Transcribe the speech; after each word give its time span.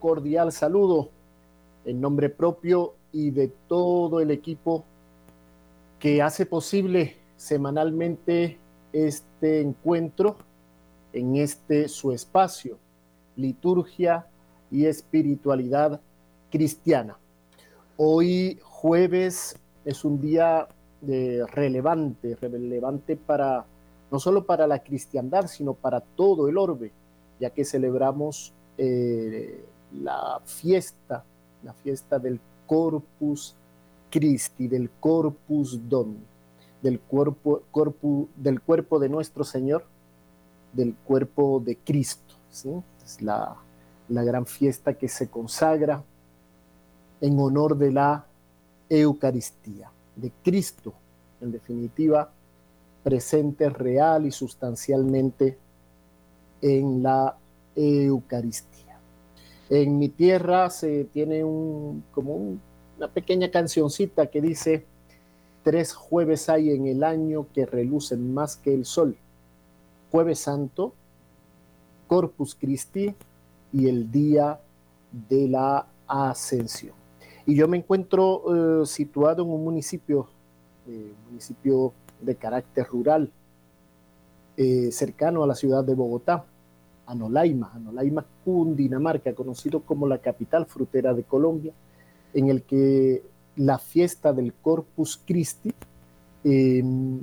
cordial 0.00 0.52
saludo 0.52 1.10
en 1.84 2.00
nombre 2.00 2.28
propio 2.28 2.94
y 3.12 3.30
de 3.30 3.48
todo 3.68 4.20
el 4.20 4.30
equipo 4.30 4.84
que 5.98 6.22
hace 6.22 6.46
posible 6.46 7.16
semanalmente 7.36 8.58
este 8.92 9.60
encuentro 9.60 10.36
en 11.12 11.36
este 11.36 11.88
su 11.88 12.12
espacio, 12.12 12.78
liturgia 13.36 14.26
y 14.70 14.86
espiritualidad 14.86 16.00
cristiana. 16.50 17.18
Hoy 17.96 18.58
jueves 18.62 19.56
es 19.84 20.04
un 20.04 20.20
día 20.20 20.68
relevante, 21.00 22.36
relevante 22.36 23.16
para 23.16 23.64
no 24.10 24.18
solo 24.20 24.44
para 24.44 24.66
la 24.66 24.80
cristiandad, 24.80 25.46
sino 25.46 25.74
para 25.74 26.00
todo 26.00 26.48
el 26.48 26.58
orbe, 26.58 26.92
ya 27.40 27.50
que 27.50 27.64
celebramos 27.64 28.52
eh, 28.78 29.64
la 30.02 30.40
fiesta, 30.44 31.24
la 31.62 31.72
fiesta 31.72 32.18
del 32.18 32.40
Corpus 32.66 33.54
Christi, 34.10 34.68
del 34.68 34.90
Corpus 35.00 35.88
Domini, 35.88 36.24
del 36.82 37.00
cuerpo, 37.00 37.62
del 38.36 38.60
cuerpo 38.60 38.98
de 38.98 39.08
nuestro 39.08 39.44
Señor, 39.44 39.84
del 40.72 40.94
cuerpo 40.94 41.60
de 41.64 41.76
Cristo. 41.76 42.34
¿sí? 42.50 42.70
Es 43.04 43.22
la, 43.22 43.56
la 44.08 44.22
gran 44.22 44.46
fiesta 44.46 44.94
que 44.94 45.08
se 45.08 45.28
consagra 45.28 46.02
en 47.20 47.38
honor 47.38 47.76
de 47.76 47.92
la 47.92 48.26
Eucaristía, 48.88 49.90
de 50.14 50.30
Cristo, 50.42 50.92
en 51.40 51.52
definitiva, 51.52 52.30
presente 53.02 53.68
real 53.70 54.26
y 54.26 54.32
sustancialmente 54.32 55.58
en 56.60 57.02
la 57.02 57.36
Eucaristía. 57.74 58.75
En 59.68 59.98
mi 59.98 60.08
tierra 60.08 60.70
se 60.70 61.04
tiene 61.04 61.42
un, 61.42 62.04
como 62.12 62.58
una 62.96 63.08
pequeña 63.08 63.50
cancioncita 63.50 64.26
que 64.26 64.40
dice, 64.40 64.84
tres 65.64 65.92
jueves 65.92 66.48
hay 66.48 66.70
en 66.70 66.86
el 66.86 67.02
año 67.02 67.46
que 67.52 67.66
relucen 67.66 68.32
más 68.32 68.56
que 68.56 68.72
el 68.72 68.84
sol. 68.84 69.16
Jueves 70.12 70.38
Santo, 70.38 70.92
Corpus 72.06 72.54
Christi 72.54 73.14
y 73.72 73.88
el 73.88 74.10
día 74.10 74.60
de 75.28 75.48
la 75.48 75.86
Ascensión. 76.06 76.94
Y 77.44 77.56
yo 77.56 77.66
me 77.68 77.76
encuentro 77.76 78.82
eh, 78.82 78.86
situado 78.86 79.42
en 79.42 79.50
un 79.50 79.64
municipio, 79.64 80.28
eh, 80.88 81.12
municipio 81.28 81.92
de 82.20 82.34
carácter 82.36 82.86
rural, 82.86 83.30
eh, 84.56 84.90
cercano 84.92 85.42
a 85.42 85.46
la 85.46 85.54
ciudad 85.54 85.84
de 85.84 85.94
Bogotá, 85.94 86.44
Anolaima, 87.06 87.72
Anolaima, 87.74 88.24
Cundinamarca, 88.44 89.34
conocido 89.34 89.80
como 89.80 90.06
la 90.06 90.18
capital 90.18 90.66
frutera 90.66 91.14
de 91.14 91.22
Colombia, 91.22 91.72
en 92.34 92.48
el 92.48 92.62
que 92.62 93.22
la 93.56 93.78
fiesta 93.78 94.32
del 94.32 94.52
Corpus 94.52 95.20
Christi 95.24 95.72
em, 96.44 97.20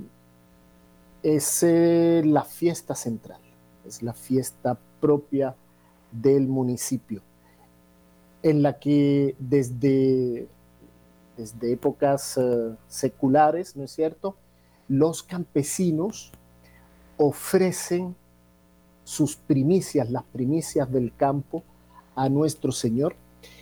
es 1.21 1.63
eh, 1.63 2.21
la 2.25 2.43
fiesta 2.43 2.95
central, 2.95 3.41
es 3.85 4.01
la 4.01 4.13
fiesta 4.13 4.77
propia 4.99 5.55
del 6.11 6.47
municipio, 6.47 7.21
en 8.41 8.61
la 8.61 8.79
que 8.79 9.35
desde, 9.39 10.47
desde 11.37 11.71
épocas 11.71 12.37
eh, 12.37 12.75
seculares, 12.87 13.75
¿no 13.75 13.83
es 13.83 13.91
cierto?, 13.91 14.35
los 14.89 15.23
campesinos 15.23 16.31
ofrecen 17.17 18.15
sus 19.03 19.35
primicias, 19.35 20.09
las 20.09 20.23
primicias 20.23 20.91
del 20.91 21.13
campo, 21.15 21.63
a 22.15 22.29
nuestro 22.29 22.71
Señor 22.71 23.15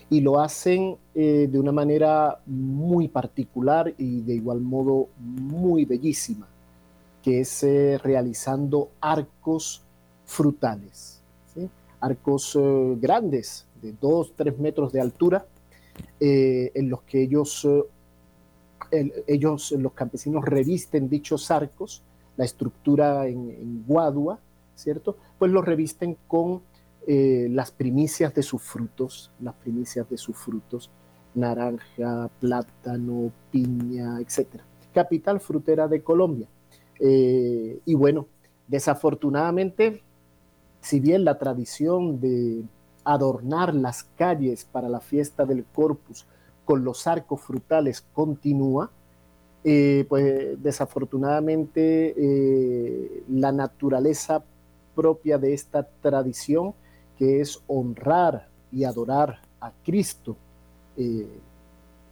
y 0.10 0.20
lo 0.20 0.42
hacen 0.42 0.98
eh, 1.16 1.48
de 1.50 1.58
una 1.60 1.72
manera 1.72 2.40
muy 2.46 3.08
particular 3.08 3.94
y 3.98 4.22
de 4.22 4.36
igual 4.36 4.60
modo 4.60 5.08
muy 5.18 5.86
bellísima, 5.86 6.48
que 7.24 7.40
es 7.40 7.64
eh, 7.64 7.98
realizando 7.98 8.90
arcos 9.00 9.82
frutales, 10.26 11.22
arcos 12.02 12.58
eh, 12.60 12.98
grandes 13.00 13.66
de 13.82 13.94
2, 14.02 14.34
3 14.36 14.60
metros 14.60 14.92
de 14.92 15.02
altura, 15.02 15.46
en 16.20 16.90
los 16.90 17.02
que 17.04 17.24
ellos 17.24 17.68
ellos, 19.28 19.72
los 19.72 19.94
campesinos, 19.94 20.44
revisten 20.46 21.10
dichos 21.10 21.52
arcos, 21.52 22.02
la 22.38 22.46
estructura 22.46 23.28
en, 23.28 23.84
guadua, 23.86 24.40
¿cierto? 24.76 25.18
Pues 25.42 25.52
los 25.52 25.66
revisten 25.66 26.18
con 26.28 26.62
eh, 27.08 27.48
las 27.50 27.72
primicias 27.72 28.32
de 28.36 28.44
sus 28.44 28.62
frutos, 28.62 29.32
las 29.40 29.56
primicias 29.56 30.08
de 30.08 30.16
sus 30.16 30.38
frutos, 30.38 30.92
naranja, 31.34 32.30
plátano, 32.40 33.32
piña, 33.50 34.20
etc. 34.20 34.62
Capital 34.94 35.40
frutera 35.40 35.88
de 35.88 36.04
Colombia. 36.04 36.48
Eh, 37.00 37.80
y 37.84 37.96
bueno, 37.96 38.28
desafortunadamente, 38.68 40.04
si 40.80 41.00
bien 41.00 41.26
la 41.26 41.40
tradición 41.40 42.22
de 42.22 42.62
adornar 43.04 43.74
las 43.74 44.04
calles 44.04 44.68
para 44.72 44.90
la 44.90 45.00
fiesta 45.00 45.44
del 45.44 45.66
Corpus 45.66 46.28
con 46.66 46.84
los 46.84 47.08
arcos 47.08 47.42
frutales 47.42 48.06
continúa, 48.14 48.92
eh, 49.64 50.06
pues 50.08 50.62
desafortunadamente 50.62 53.24
la 53.28 53.52
naturaleza 53.52 54.44
propia 54.96 55.38
de 55.38 55.54
esta 55.54 55.88
tradición, 56.02 56.74
que 57.18 57.42
es 57.42 57.62
honrar 57.68 58.48
y 58.72 58.84
adorar 58.84 59.40
a 59.60 59.72
Cristo 59.84 60.36
eh, 60.98 61.28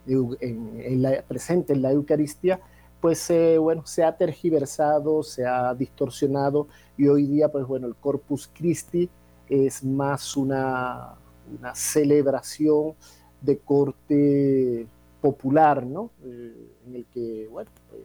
en, 0.06 1.02
la, 1.02 1.22
presente 1.22 1.72
en 1.72 1.82
la 1.82 1.92
Eucaristía, 1.92 2.60
pues 3.00 3.32
bueno, 3.58 3.86
se 3.86 4.04
ha 4.04 4.16
tergiversado, 4.16 5.22
se 5.22 5.46
ha 5.46 5.74
distorsionado 5.74 6.66
y 6.98 7.08
hoy 7.08 7.26
día, 7.26 7.48
pues 7.48 7.66
bueno, 7.66 7.86
el 7.86 7.94
Corpus 7.94 8.50
Christi 8.52 9.08
es 9.48 9.82
más 9.82 10.36
una, 10.36 11.14
una 11.58 11.74
celebración 11.74 12.94
de 13.40 13.58
corte 13.58 14.86
popular, 15.20 15.84
¿no? 15.84 16.10
Eh, 16.24 16.72
en 16.86 16.94
el 16.94 17.06
que, 17.06 17.48
bueno, 17.50 17.70
eh, 17.92 18.04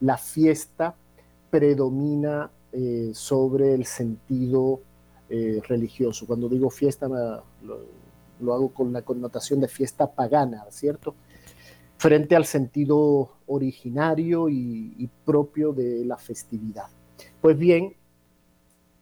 la 0.00 0.16
fiesta 0.16 0.94
predomina 1.50 2.50
eh, 2.72 3.10
sobre 3.14 3.74
el 3.74 3.84
sentido 3.84 4.80
religioso. 5.68 6.26
Cuando 6.26 6.48
digo 6.48 6.70
fiesta, 6.70 7.06
lo, 7.06 8.54
hago 8.54 8.70
con 8.70 8.94
la 8.94 9.02
connotación 9.02 9.60
de 9.60 9.68
fiesta 9.68 10.10
pagana, 10.10 10.64
¿cierto? 10.70 11.14
Frente 11.98 12.34
al 12.34 12.46
sentido 12.46 13.32
originario 13.46 14.48
y, 14.48 14.94
y 14.96 15.06
propio 15.26 15.74
de 15.74 16.02
la 16.06 16.16
festividad. 16.16 16.86
Pues 17.42 17.58
bien, 17.58 17.94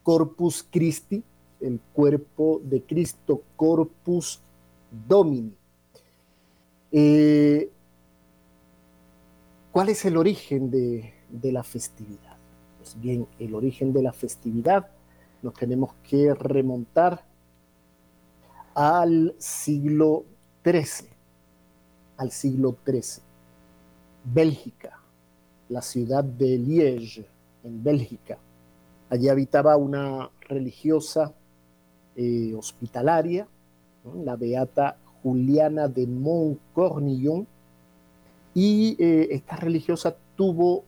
Corpus 0.02 0.66
Christi, 0.70 1.22
el 1.60 1.80
cuerpo 1.92 2.60
de 2.64 2.82
Cristo, 2.82 3.42
Corpus 3.56 4.40
Domini. 5.08 5.54
Eh, 6.92 7.70
¿Cuál 9.72 9.88
es 9.90 10.04
el 10.04 10.16
origen 10.16 10.70
de, 10.70 11.12
la 11.52 11.62
festividad? 11.62 12.25
Bien, 12.94 13.26
el 13.38 13.54
origen 13.54 13.92
de 13.92 14.02
la 14.02 14.12
festividad 14.12 14.88
nos 15.42 15.54
tenemos 15.54 15.94
que 16.08 16.34
remontar 16.34 17.24
al 18.74 19.34
siglo 19.38 20.24
XIII, 20.64 21.08
al 22.18 22.30
siglo 22.30 22.76
XIII. 22.84 23.22
Bélgica, 24.24 25.00
la 25.68 25.82
ciudad 25.82 26.24
de 26.24 26.58
Liege, 26.58 27.26
en 27.64 27.82
Bélgica. 27.82 28.38
Allí 29.10 29.28
habitaba 29.28 29.76
una 29.76 30.30
religiosa 30.48 31.32
eh, 32.16 32.54
hospitalaria 32.54 33.48
la 34.24 34.36
beata 34.36 34.96
Juliana 35.22 35.88
de 35.88 36.06
Montcornillon, 36.06 37.46
y 38.54 38.96
eh, 38.98 39.28
esta 39.32 39.56
religiosa 39.56 40.16
tuvo 40.36 40.84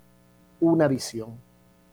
una 0.61 0.89
visión, 0.89 1.37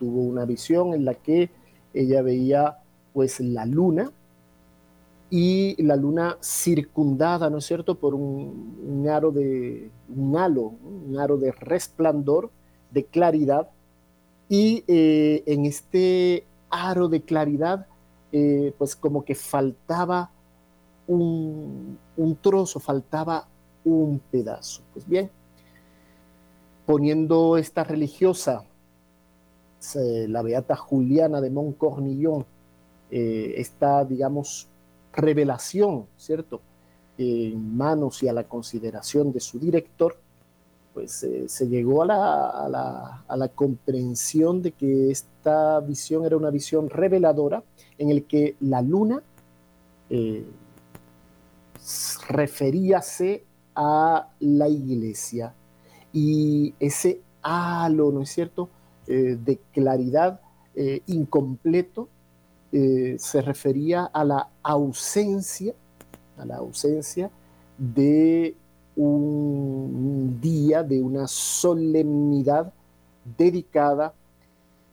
tuvo 0.06 0.22
una 0.22 0.46
visión 0.46 0.94
en 0.94 1.04
la 1.04 1.16
que 1.16 1.50
ella 1.92 2.22
veía 2.22 2.78
pues 3.12 3.40
la 3.40 3.66
luna 3.66 4.12
y 5.32 5.82
la 5.82 5.96
luna 5.96 6.38
circundada, 6.42 7.50
¿no 7.50 7.58
es 7.58 7.66
cierto?, 7.66 7.96
por 7.96 8.14
un, 8.14 9.08
aro 9.12 9.32
de, 9.32 9.90
un 10.16 10.38
halo, 10.38 10.74
un 11.08 11.18
aro 11.20 11.38
de 11.38 11.52
resplandor, 11.52 12.52
de 12.92 13.06
claridad, 13.06 13.68
y 14.48 14.84
eh, 14.88 15.42
en 15.48 15.66
este 15.66 16.46
aro 16.70 17.08
de 17.10 17.22
claridad, 17.22 17.88
eh, 18.32 18.72
pues 18.78 18.96
como 18.96 19.26
que 19.26 19.34
faltaba 19.34 20.30
un, 21.08 21.98
trozo, 22.42 22.80
faltaba 22.80 23.48
un 23.84 24.20
pedazo. 24.20 24.84
Pues 24.94 25.08
bien, 25.08 25.32
poniendo 26.86 27.58
esta 27.58 27.84
religiosa, 27.84 28.64
la 30.28 30.42
beata 30.42 30.76
Juliana 30.76 31.42
de 31.42 31.50
Montcornillon, 31.50 32.46
eh, 33.12 33.54
esta, 33.58 34.04
digamos, 34.04 34.68
revelación, 35.14 36.08
¿cierto? 36.18 36.62
En 37.18 37.78
manos 37.78 38.22
y 38.24 38.28
a 38.28 38.34
la 38.34 38.44
consideración 38.46 39.32
de 39.32 39.40
su 39.40 39.60
director, 39.60 40.18
pues 40.94 41.24
eh, 41.24 41.48
se 41.48 41.68
llegó 41.68 42.04
a 42.04 42.06
la, 42.08 43.52
comprensión 43.54 44.62
de 44.62 44.72
que 44.72 45.12
esta 45.12 45.80
visión 45.82 46.26
era 46.26 46.38
una 46.38 46.50
visión 46.50 46.90
reveladora 46.90 47.64
en 47.98 48.10
el 48.10 48.26
que 48.26 48.56
la 48.62 48.82
luna 48.82 49.22
eh, 50.10 50.46
referíase 52.28 53.44
a 53.76 54.30
la 54.40 54.68
iglesia 54.68 55.54
y 56.12 56.74
ese 56.80 57.22
halo, 57.42 58.12
¿no 58.12 58.22
es 58.22 58.30
cierto?, 58.30 58.70
eh, 59.08 59.38
de 59.44 59.60
claridad 59.74 60.40
incompleto 61.08 62.10
se 62.70 63.42
refería 63.42 64.04
a 64.04 64.26
la 64.26 64.50
ausencia, 64.62 65.74
a 66.38 66.44
la 66.44 66.58
ausencia 66.58 67.32
de 67.78 68.58
un 68.98 70.38
día 70.42 70.84
de 70.84 71.02
una 71.02 71.28
solemnidad 71.28 72.74
dedicada 73.38 74.14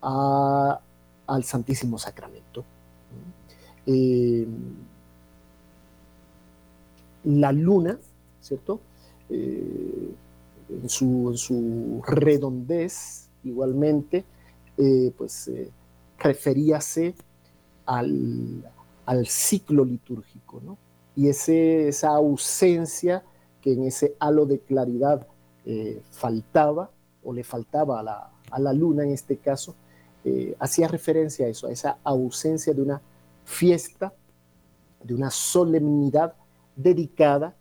al 0.00 1.44
Santísimo 1.44 1.98
Sacramento. 1.98 2.64
Eh, 3.86 4.46
la 7.24 7.52
luna, 7.52 7.98
¿cierto? 8.40 8.80
Eh, 9.30 10.14
en, 10.68 10.88
su, 10.88 12.02
redondez, 12.06 13.21
igualmente, 13.44 14.24
eh, 14.78 15.12
pues 15.16 15.50
referíase 16.18 17.14
al, 17.86 18.64
ciclo 19.26 19.84
litúrgico, 19.84 20.60
¿no? 20.64 20.78
Y 21.14 21.28
ese, 21.28 21.88
esa 21.88 22.10
ausencia 22.10 23.22
que 23.60 23.72
en 23.74 23.84
ese 23.84 24.16
halo 24.18 24.46
de 24.46 24.58
claridad 24.60 25.26
eh, 25.66 26.00
faltaba 26.10 26.90
o 27.22 27.32
le 27.32 27.44
faltaba 27.44 28.00
a 28.00 28.58
la, 28.58 28.72
luna 28.72 29.04
en 29.04 29.10
este 29.10 29.36
caso, 29.36 29.74
eh, 30.24 30.56
hacía 30.58 30.88
referencia 30.88 31.46
a 31.46 31.48
eso, 31.48 31.66
a 31.66 31.72
esa 31.72 31.98
ausencia 32.02 32.72
de 32.72 32.82
una 32.82 33.00
fiesta, 33.44 34.12
de 35.02 35.14
una 35.14 35.30
solemnidad 35.30 36.34
dedicada 36.74 37.54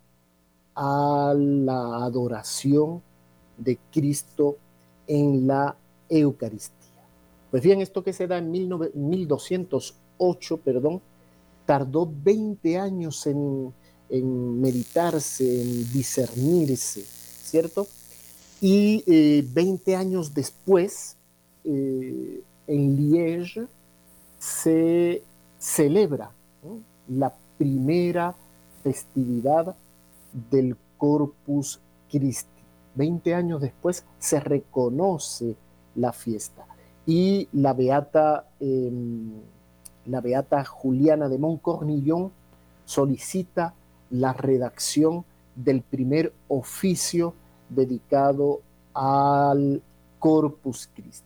a 0.75 1.34
la 1.36 2.06
adoración 2.06 3.01
de 3.57 3.77
Cristo 3.92 4.57
en 5.12 5.46
la 5.46 5.75
Eucaristía. 6.08 7.04
Pues 7.50 7.62
bien, 7.62 7.81
esto 7.81 8.02
que 8.02 8.13
se 8.13 8.28
da 8.28 8.38
en 8.38 8.50
1208, 8.50 10.58
perdón, 10.58 11.02
tardó 11.66 12.10
20 12.24 12.78
años 12.78 13.28
en, 13.28 13.74
en 14.10 14.62
meditarse, 14.62 15.63
en 15.63 15.92
discernirse, 15.92 17.04
¿cierto? 17.04 17.88
Y 18.62 19.42
20 19.42 19.92
eh, 19.92 19.96
años 19.98 20.34
después, 20.34 21.18
eh, 21.66 22.42
en 22.68 22.96
Liege, 22.96 23.68
se 24.40 25.24
celebra 25.60 26.31
la 27.10 27.36
primera 27.58 28.34
festividad 28.81 29.75
del 30.50 30.78
Corpus 30.98 31.81
Christi. 32.10 32.50
20 32.95 33.33
años 33.33 33.61
después 33.61 34.05
se 34.19 34.39
reconoce 34.39 35.55
la 35.95 36.13
fiesta 36.13 36.65
y 37.05 37.47
la 37.53 37.73
beata, 37.73 38.47
em, 38.59 39.31
la 40.05 40.21
beata 40.21 40.63
Juliana 40.65 41.29
de 41.29 41.38
Montcornillon 41.38 42.31
solicita 42.85 43.73
la 44.09 44.33
redacción 44.33 45.25
del 45.55 45.81
primer 45.81 46.33
oficio 46.47 47.33
dedicado 47.69 48.61
al 48.93 49.81
Corpus 50.19 50.89
Christi. 50.93 51.25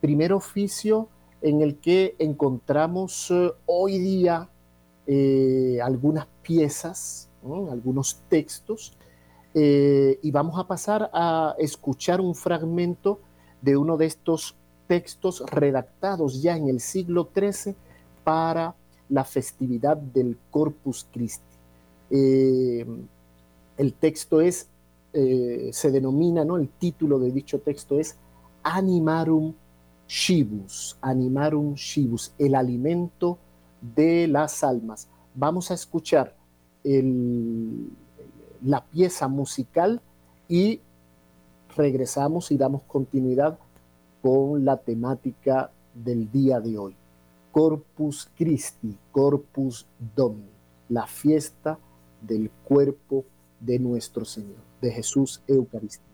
Primer 0.00 0.32
oficio 0.32 1.08
en 1.40 1.62
el 1.62 1.76
que 1.76 2.14
encontramos 2.18 3.30
eh, 3.30 3.50
hoy 3.66 3.98
día 3.98 4.48
eh, 5.06 5.78
algunas 5.82 6.26
piezas, 6.42 7.28
algunos 7.42 8.20
textos, 8.28 8.96
eh, 9.54 10.18
y 10.22 10.30
vamos 10.30 10.58
a 10.58 10.66
pasar 10.66 11.10
a 11.12 11.54
escuchar 11.58 12.20
un 12.20 12.34
fragmento 12.34 13.20
de 13.62 13.76
uno 13.76 13.96
de 13.96 14.06
estos 14.06 14.54
textos 14.86 15.42
redactados 15.50 16.42
ya 16.42 16.56
en 16.56 16.68
el 16.68 16.80
siglo 16.80 17.30
XIII 17.34 17.74
para 18.24 18.74
la 19.08 19.24
festividad 19.24 19.96
del 19.96 20.38
Corpus 20.50 21.06
Christi. 21.12 21.56
Eh, 22.10 22.86
el 23.76 23.94
texto 23.94 24.40
es, 24.40 24.68
eh, 25.12 25.70
se 25.72 25.90
denomina, 25.90 26.44
¿no? 26.44 26.56
El 26.56 26.68
título 26.68 27.18
de 27.18 27.30
dicho 27.32 27.60
texto 27.60 27.98
es 27.98 28.16
Animarum 28.62 29.54
Shibus, 30.06 30.96
Animarum 31.00 31.74
Shibus, 31.74 32.32
el 32.38 32.54
alimento 32.54 33.38
de 33.80 34.26
las 34.26 34.62
almas. 34.64 35.08
Vamos 35.34 35.70
a 35.70 35.74
escuchar 35.74 36.34
la 38.62 38.84
pieza 38.84 39.28
musical 39.28 40.00
y 40.48 40.80
regresamos 41.76 42.50
y 42.50 42.56
damos 42.56 42.82
continuidad 42.82 43.58
con 44.22 44.64
la 44.64 44.78
temática 44.78 45.70
del 45.94 46.30
día 46.30 46.60
de 46.60 46.78
hoy. 46.78 46.96
Corpus 47.52 48.30
Christi, 48.36 48.96
Corpus 49.10 49.86
Domini, 50.14 50.50
la 50.88 51.06
fiesta 51.06 51.78
del 52.20 52.50
cuerpo 52.50 53.24
de 53.60 53.78
nuestro 53.78 54.24
Señor, 54.24 54.58
de 54.80 54.92
Jesús 54.92 55.42
Eucaristía. 55.46 56.07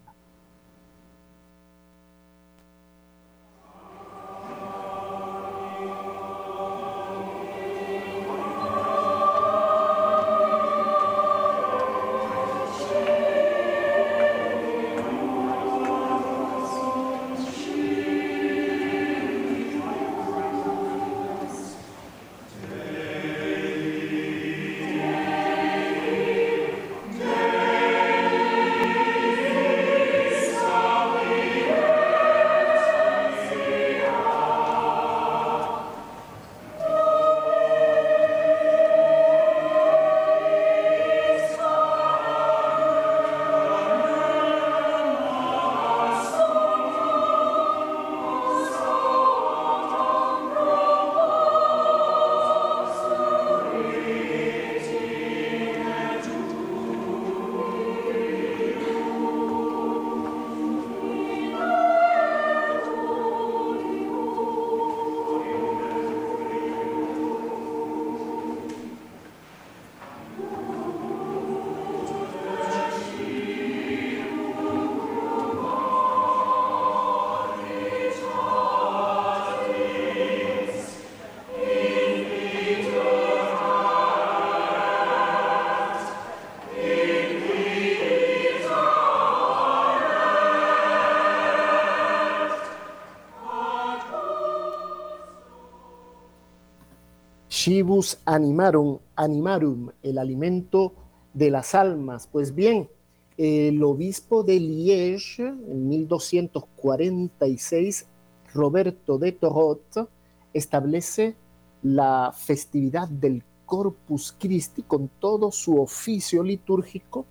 Chibus 97.65 98.21
animarum, 98.27 98.99
animarum, 99.17 99.89
el 100.03 100.19
alimento 100.19 100.93
de 101.33 101.51
las 101.51 101.75
almas. 101.75 102.29
Pues 102.31 102.55
bien, 102.55 102.91
el 103.39 103.83
obispo 103.83 104.43
de 104.43 104.61
Liege, 104.61 105.47
en 105.47 105.89
1246, 105.89 108.07
Roberto 108.53 109.17
de 109.17 109.33
Torot, 109.33 110.11
establece 110.53 111.37
la 111.83 112.35
festividad 112.37 113.09
del 113.09 113.43
Corpus 113.65 114.37
Christi 114.39 114.83
con 114.83 115.09
todo 115.19 115.51
su 115.51 115.81
oficio 115.81 116.43
litúrgico 116.43 117.25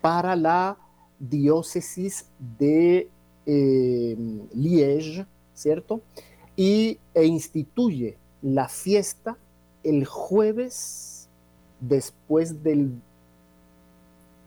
para 0.00 0.34
la 0.34 0.76
diócesis 1.20 2.26
de 2.58 3.08
eh, 3.46 4.16
Liege, 4.54 5.24
¿cierto? 5.54 6.00
Y, 6.56 6.98
e 7.14 7.26
instituye 7.26 8.18
la 8.42 8.66
fiesta 8.66 9.38
el 9.82 10.04
jueves 10.04 11.28
después 11.80 12.62
del 12.62 13.00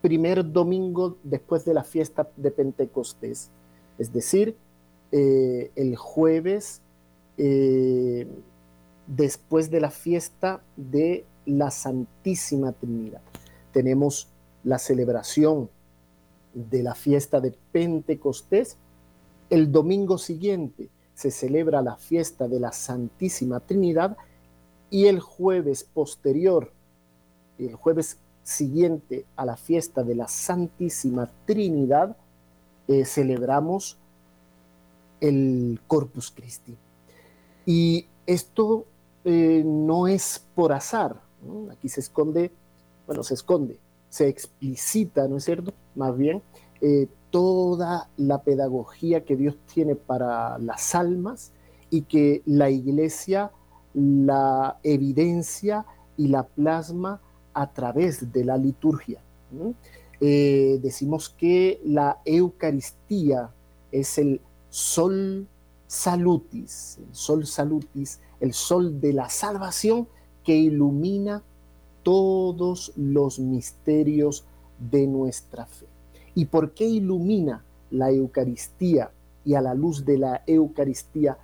primer 0.01 0.51
domingo 0.51 1.17
después 1.23 1.63
de 1.63 1.73
la 1.73 1.83
fiesta 1.83 2.29
de 2.35 2.51
Pentecostés, 2.51 3.49
es 3.97 4.11
decir, 4.11 4.57
eh, 5.11 5.71
el 5.75 5.95
jueves 5.95 6.81
eh, 7.37 8.27
después 9.07 9.69
de 9.69 9.81
la 9.81 9.91
fiesta 9.91 10.61
de 10.75 11.25
la 11.45 11.71
Santísima 11.71 12.71
Trinidad. 12.71 13.21
Tenemos 13.71 14.27
la 14.63 14.79
celebración 14.79 15.69
de 16.53 16.83
la 16.83 16.95
fiesta 16.95 17.39
de 17.39 17.55
Pentecostés. 17.71 18.77
El 19.49 19.71
domingo 19.71 20.17
siguiente 20.17 20.89
se 21.13 21.31
celebra 21.31 21.81
la 21.81 21.97
fiesta 21.97 22.47
de 22.47 22.59
la 22.59 22.71
Santísima 22.71 23.59
Trinidad 23.59 24.17
y 24.91 25.07
el 25.07 25.19
jueves 25.19 25.83
posterior, 25.83 26.71
el 27.57 27.73
jueves 27.75 28.17
siguiente 28.43 29.25
a 29.35 29.45
la 29.45 29.55
fiesta 29.55 30.03
de 30.03 30.15
la 30.15 30.27
Santísima 30.27 31.31
Trinidad, 31.45 32.15
eh, 32.87 33.05
celebramos 33.05 33.97
el 35.21 35.79
Corpus 35.87 36.31
Christi. 36.31 36.75
Y 37.65 38.05
esto 38.25 38.85
eh, 39.23 39.63
no 39.65 40.07
es 40.07 40.45
por 40.55 40.73
azar, 40.73 41.21
aquí 41.71 41.87
se 41.87 42.01
esconde, 42.01 42.51
bueno, 43.07 43.23
se 43.23 43.35
esconde, 43.35 43.79
se 44.09 44.27
explicita, 44.27 45.27
¿no 45.27 45.37
es 45.37 45.45
cierto? 45.45 45.73
Más 45.95 46.17
bien, 46.17 46.41
eh, 46.81 47.07
toda 47.29 48.09
la 48.17 48.41
pedagogía 48.41 49.23
que 49.23 49.37
Dios 49.37 49.55
tiene 49.73 49.95
para 49.95 50.57
las 50.57 50.95
almas 50.95 51.53
y 51.89 52.01
que 52.01 52.41
la 52.45 52.69
iglesia 52.69 53.51
la 53.93 54.77
evidencia 54.83 55.85
y 56.17 56.27
la 56.27 56.43
plasma 56.43 57.19
a 57.53 57.71
través 57.71 58.31
de 58.31 58.45
la 58.45 58.57
liturgia. 58.57 59.21
Eh, 60.19 60.79
decimos 60.81 61.29
que 61.29 61.81
la 61.83 62.19
Eucaristía 62.25 63.49
es 63.91 64.17
el 64.17 64.39
sol 64.69 65.47
salutis, 65.87 66.99
el 66.99 67.15
sol 67.15 67.45
salutis, 67.45 68.19
el 68.39 68.53
sol 68.53 69.01
de 69.01 69.13
la 69.13 69.29
salvación 69.29 70.07
que 70.43 70.55
ilumina 70.55 71.43
todos 72.03 72.93
los 72.95 73.39
misterios 73.39 74.45
de 74.79 75.07
nuestra 75.07 75.65
fe. 75.65 75.85
¿Y 76.33 76.45
por 76.45 76.71
qué 76.71 76.85
ilumina 76.85 77.63
la 77.91 78.09
Eucaristía 78.11 79.11
y 79.43 79.55
a 79.55 79.61
la 79.61 79.73
luz 79.73 80.05
de 80.05 80.17
la 80.17 80.43
Eucaristía 80.47 81.37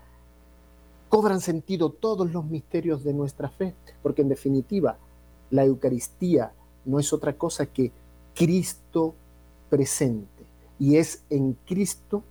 cobran 1.10 1.42
sentido 1.42 1.92
todos 1.92 2.32
los 2.32 2.46
misterios 2.46 3.04
de 3.04 3.14
nuestra 3.14 3.50
fe? 3.50 3.74
Porque 4.02 4.22
en 4.22 4.30
definitiva, 4.30 4.98
la 5.50 5.66
Eucaristía 5.66 6.52
no 6.86 7.00
es 7.00 7.14
otra 7.14 7.34
cosa 7.38 7.66
que 7.66 7.92
Cristo 8.34 9.16
presente. 9.70 10.46
Y 10.80 10.98
es 10.98 11.24
en 11.30 11.58
Cristo 11.66 12.24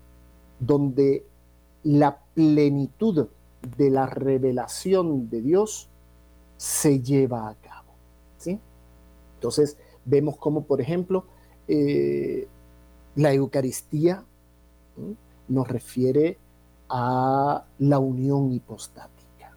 donde 0.60 1.24
la 1.82 2.18
plenitud 2.34 3.28
de 3.76 3.90
la 3.90 4.06
revelación 4.06 5.28
de 5.28 5.42
Dios 5.42 5.88
se 6.56 7.00
lleva 7.00 7.48
a 7.48 7.54
cabo. 7.54 7.92
¿sí? 8.38 8.58
Entonces 9.34 9.76
vemos 10.04 10.36
como, 10.36 10.64
por 10.64 10.80
ejemplo, 10.80 11.26
eh, 11.68 12.46
la 13.16 13.32
Eucaristía 13.32 14.24
nos 15.48 15.68
refiere 15.68 16.38
a 16.88 17.64
la 17.78 17.98
unión 17.98 18.52
hipostática. 18.52 19.52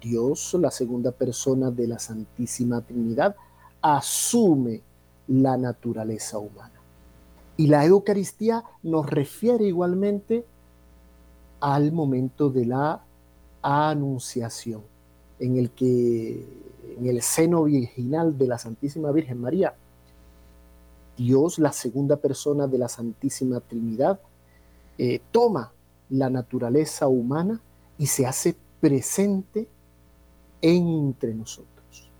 Dios, 0.00 0.54
la 0.54 0.70
segunda 0.70 1.12
persona 1.12 1.70
de 1.70 1.86
la 1.86 1.98
Santísima 1.98 2.80
Trinidad, 2.80 3.36
asume 3.80 4.82
la 5.28 5.56
naturaleza 5.56 6.38
humana. 6.38 6.72
Y 7.56 7.66
la 7.66 7.84
Eucaristía 7.84 8.64
nos 8.82 9.06
refiere 9.06 9.64
igualmente 9.64 10.44
al 11.60 11.92
momento 11.92 12.50
de 12.50 12.66
la 12.66 13.02
anunciación, 13.62 14.82
en 15.40 15.56
el 15.56 15.70
que 15.70 16.46
en 16.98 17.06
el 17.06 17.22
seno 17.22 17.64
virginal 17.64 18.36
de 18.38 18.46
la 18.46 18.58
Santísima 18.58 19.12
Virgen 19.12 19.40
María, 19.40 19.74
Dios, 21.16 21.58
la 21.58 21.72
segunda 21.72 22.16
persona 22.16 22.66
de 22.66 22.78
la 22.78 22.88
Santísima 22.88 23.60
Trinidad, 23.60 24.20
eh, 24.98 25.20
toma 25.30 25.72
la 26.10 26.28
naturaleza 26.28 27.08
humana 27.08 27.62
y 27.98 28.06
se 28.06 28.26
hace 28.26 28.56
presente 28.80 29.68
entre 30.60 31.34
nosotros. 31.34 32.10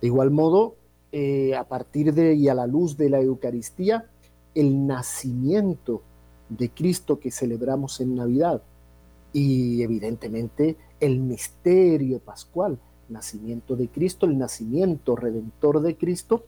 De 0.00 0.06
igual 0.06 0.30
modo, 0.30 0.76
eh, 1.10 1.54
a 1.54 1.64
partir 1.64 2.12
de 2.14 2.34
y 2.34 2.48
a 2.48 2.54
la 2.54 2.66
luz 2.66 2.96
de 2.96 3.10
la 3.10 3.20
Eucaristía, 3.20 4.10
el 4.54 4.86
nacimiento 4.86 6.02
de 6.48 6.70
Cristo 6.70 7.18
que 7.18 7.30
celebramos 7.30 8.00
en 8.00 8.14
Navidad 8.14 8.62
y 9.32 9.82
evidentemente 9.82 10.76
el 11.00 11.20
misterio 11.20 12.18
pascual, 12.18 12.78
nacimiento 13.08 13.76
de 13.76 13.88
Cristo, 13.88 14.26
el 14.26 14.38
nacimiento 14.38 15.16
redentor 15.16 15.80
de 15.80 15.96
Cristo, 15.96 16.44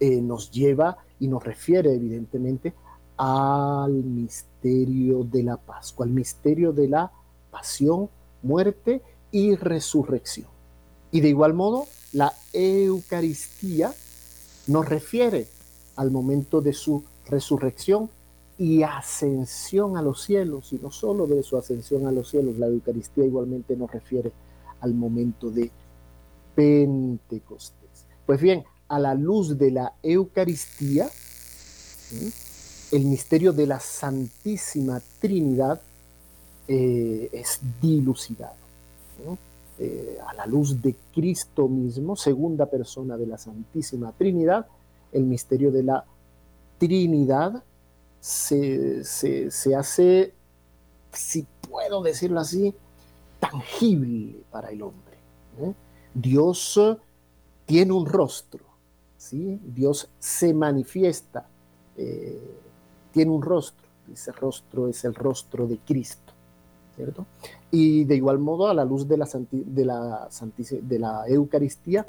eh, 0.00 0.20
nos 0.20 0.50
lleva 0.50 0.98
y 1.18 1.28
nos 1.28 1.44
refiere 1.44 1.94
evidentemente 1.94 2.74
al 3.22 3.92
misterio 3.92 5.24
de 5.24 5.42
la 5.42 5.58
Pascua, 5.58 6.06
al 6.06 6.10
misterio 6.10 6.72
de 6.72 6.88
la 6.88 7.12
pasión, 7.50 8.08
muerte 8.42 9.02
y 9.30 9.56
resurrección. 9.56 10.48
Y 11.12 11.20
de 11.20 11.28
igual 11.28 11.52
modo, 11.52 11.86
la 12.14 12.32
Eucaristía 12.54 13.92
nos 14.68 14.88
refiere 14.88 15.48
al 15.96 16.10
momento 16.10 16.62
de 16.62 16.72
su 16.72 17.04
resurrección 17.26 18.08
y 18.56 18.84
ascensión 18.84 19.98
a 19.98 20.02
los 20.02 20.22
cielos, 20.22 20.72
y 20.72 20.76
no 20.76 20.90
solo 20.90 21.26
de 21.26 21.42
su 21.42 21.58
ascensión 21.58 22.06
a 22.06 22.12
los 22.12 22.30
cielos, 22.30 22.56
la 22.56 22.68
Eucaristía 22.68 23.26
igualmente 23.26 23.76
nos 23.76 23.90
refiere 23.90 24.32
al 24.80 24.94
momento 24.94 25.50
de 25.50 25.70
Pentecostés. 26.54 28.06
Pues 28.24 28.40
bien, 28.40 28.64
a 28.88 28.98
la 28.98 29.14
luz 29.14 29.58
de 29.58 29.72
la 29.72 29.92
Eucaristía, 30.02 31.10
el 32.92 33.04
misterio 33.04 33.52
de 33.52 33.66
la 33.66 33.80
Santísima 33.80 35.00
Trinidad 35.20 35.80
eh, 36.66 37.28
es 37.32 37.60
dilucidado. 37.80 38.60
Eh, 39.78 40.18
a 40.26 40.34
la 40.34 40.44
luz 40.44 40.82
de 40.82 40.94
Cristo 41.14 41.66
mismo, 41.66 42.14
segunda 42.14 42.66
persona 42.66 43.16
de 43.16 43.26
la 43.26 43.38
Santísima 43.38 44.12
Trinidad, 44.12 44.66
el 45.10 45.24
misterio 45.24 45.72
de 45.72 45.82
la 45.82 46.04
Trinidad 46.78 47.62
se, 48.20 49.02
hace, 49.74 50.34
si 51.12 51.46
puedo 51.66 52.02
decirlo 52.02 52.40
así, 52.40 52.74
tangible 53.38 54.42
para 54.50 54.68
el 54.68 54.82
hombre. 54.82 55.16
Dios 56.12 56.78
tiene 57.64 57.92
un 57.92 58.04
rostro, 58.04 58.64
¿sí? 59.16 59.58
Dios 59.64 60.08
se 60.18 60.52
manifiesta, 60.52 61.46
eh, 61.96 62.60
tiene 63.12 63.30
un 63.30 63.42
rostro, 63.42 63.86
ese 64.12 64.32
rostro 64.32 64.88
es 64.88 65.04
el 65.04 65.14
rostro 65.14 65.66
de 65.66 65.78
Cristo. 65.78 66.32
Y 67.70 68.04
de 68.04 68.16
igual 68.16 68.38
modo, 68.38 68.68
a 68.68 68.74
la 68.74 68.84
luz 68.84 69.06
de 69.08 69.16
la, 69.16 69.28
de 69.50 69.84
la, 69.84 70.28
de 70.82 70.98
la 70.98 71.24
Eucaristía, 71.28 72.06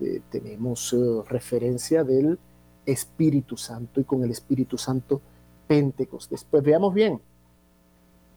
eh, 0.00 0.20
tenemos 0.30 0.92
eh, 0.92 1.22
referencia 1.28 2.04
del 2.04 2.38
Espíritu 2.84 3.56
Santo 3.56 4.00
y 4.00 4.04
con 4.04 4.22
el 4.22 4.30
Espíritu 4.30 4.76
Santo 4.76 5.20
Pentecostés. 5.66 6.44
Pues 6.48 6.62
veamos 6.62 6.92
bien, 6.92 7.20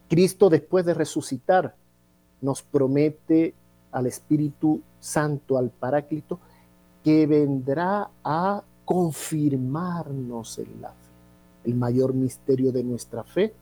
Cristo 0.08 0.50
después 0.50 0.86
de 0.86 0.94
resucitar 0.94 1.76
nos 2.42 2.62
promete 2.62 3.54
al 3.92 4.06
Espíritu 4.06 4.82
Santo, 5.00 5.58
al 5.58 5.70
Paráclito, 5.70 6.40
que 7.04 7.26
vendrá 7.26 8.10
a 8.24 8.64
confirmarnos 8.86 10.60
en 10.60 10.82
la 10.82 10.90
fe. 10.90 11.07
El 11.68 11.76
mayor 11.76 12.14
misterio 12.14 12.72
de 12.72 12.84
nuestra 12.84 13.24
fe 13.24 13.54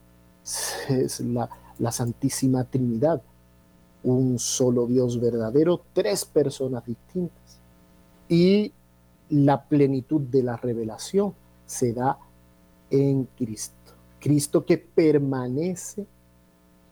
es 0.89 1.19
la, 1.19 1.49
la 1.79 1.91
Santísima 1.91 2.63
Trinidad, 2.63 3.21
un 4.03 4.39
solo 4.39 4.85
Dios 4.85 5.19
verdadero, 5.19 5.81
tres 5.91 6.23
personas 6.23 6.85
distintas. 6.85 7.59
Y 8.29 8.71
la 9.29 9.65
plenitud 9.65 10.21
de 10.21 10.43
la 10.43 10.55
revelación 10.55 11.33
se 11.65 11.93
da 11.93 12.19
en 12.91 13.25
Cristo. 13.35 13.75
Cristo 14.19 14.65
que 14.65 14.77
permanece 14.77 16.05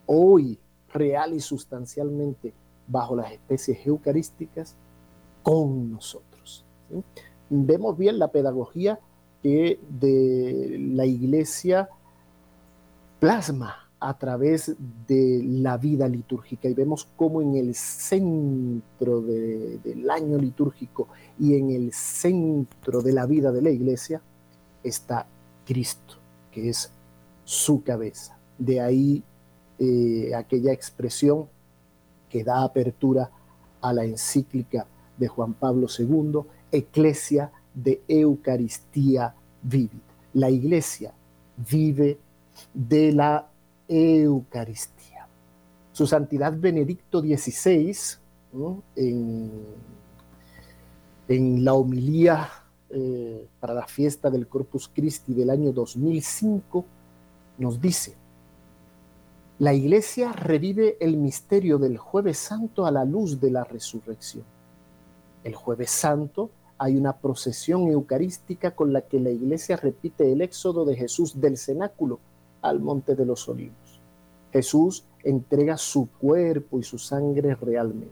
hoy 0.08 0.58
real 0.91 1.34
y 1.34 1.39
sustancialmente 1.39 2.53
bajo 2.88 3.15
las 3.15 3.32
especies 3.32 3.86
eucarísticas 3.86 4.75
con 5.43 5.91
nosotros. 5.91 6.65
Vemos 7.50 7.98
bien 7.98 8.20
la 8.20 8.29
pedagogía 8.29 9.00
que 9.44 9.80
de 9.90 10.78
la 10.94 11.06
iglesia 11.06 11.90
plasma 13.20 13.76
a 14.00 14.18
través 14.18 14.76
de 15.08 15.42
la 15.44 15.78
vida 15.78 16.08
litúrgica 16.10 16.68
y 16.68 16.74
vemos 16.74 17.08
cómo 17.16 17.42
en 17.42 17.56
el 17.56 17.76
centro 17.76 19.22
del 19.22 20.10
año 20.10 20.38
litúrgico 20.38 21.08
y 21.40 21.56
en 21.56 21.70
el 21.72 21.94
centro 21.94 23.02
de 23.02 23.14
la 23.14 23.26
vida 23.26 23.52
de 23.52 23.62
la 23.62 23.70
iglesia 23.70 24.22
está 24.84 25.26
Cristo, 25.66 26.16
que 26.52 26.70
es 26.70 26.92
su 27.46 27.84
cabeza. 27.84 28.38
De 28.58 28.82
ahí 28.82 29.24
eh, 29.80 30.34
aquella 30.36 30.74
expresión 30.74 31.48
que 32.30 32.44
da 32.44 32.64
apertura 32.64 33.32
a 33.82 33.94
la 33.94 34.04
encíclica 34.04 34.86
de 35.18 35.28
Juan 35.28 35.54
Pablo 35.54 35.88
II, 35.98 36.42
Eclesia 36.72 37.52
de 37.74 38.01
Eucaristía 38.08 39.34
Vivit. 39.62 40.01
La 40.34 40.50
iglesia 40.50 41.13
vive 41.70 42.18
de 42.74 43.12
la 43.12 43.48
Eucaristía. 43.88 45.27
Su 45.92 46.08
Santidad 46.08 46.53
Benedicto 46.58 47.22
XVI, 47.22 47.96
en, 48.96 49.51
la 51.63 51.74
homilía 51.74 52.50
eh, 52.89 53.48
para 53.60 53.74
la 53.74 53.88
fiesta 53.88 54.30
del 54.30 54.48
Corpus 54.48 54.89
Christi 54.94 55.34
del 55.34 55.50
año 55.50 55.72
2005, 55.72 56.86
nos 57.58 57.80
dice, 57.80 58.15
la 59.60 59.74
Iglesia 59.74 60.34
revive 60.34 60.98
el 61.00 61.18
misterio 61.18 61.77
del 61.77 61.98
jueves 61.98 62.38
santo 62.38 62.86
a 62.86 62.92
la 62.92 63.06
luz 63.06 63.39
de 63.39 63.51
la 63.51 63.63
resurrección. 63.63 64.44
El 65.44 65.56
jueves 65.56 65.92
santo 65.92 66.50
hay 66.84 66.98
una 66.98 67.13
procesión 67.13 67.88
eucarística 67.88 68.72
con 68.72 68.92
la 68.92 69.04
que 69.04 69.18
la 69.18 69.30
Iglesia 69.30 69.78
repite 69.78 70.30
el 70.30 70.42
éxodo 70.42 70.84
de 70.84 70.98
Jesús 70.98 71.40
del 71.40 71.56
cenáculo 71.56 72.20
al 72.62 72.82
monte 72.82 73.16
de 73.16 73.25
los 73.25 73.48
olivos. 73.48 74.02
Jesús 74.52 75.06
entrega 75.24 75.78
su 75.78 76.10
cuerpo 76.20 76.80
y 76.80 76.84
su 76.84 76.98
sangre 76.98 77.56
realmente. 77.56 78.12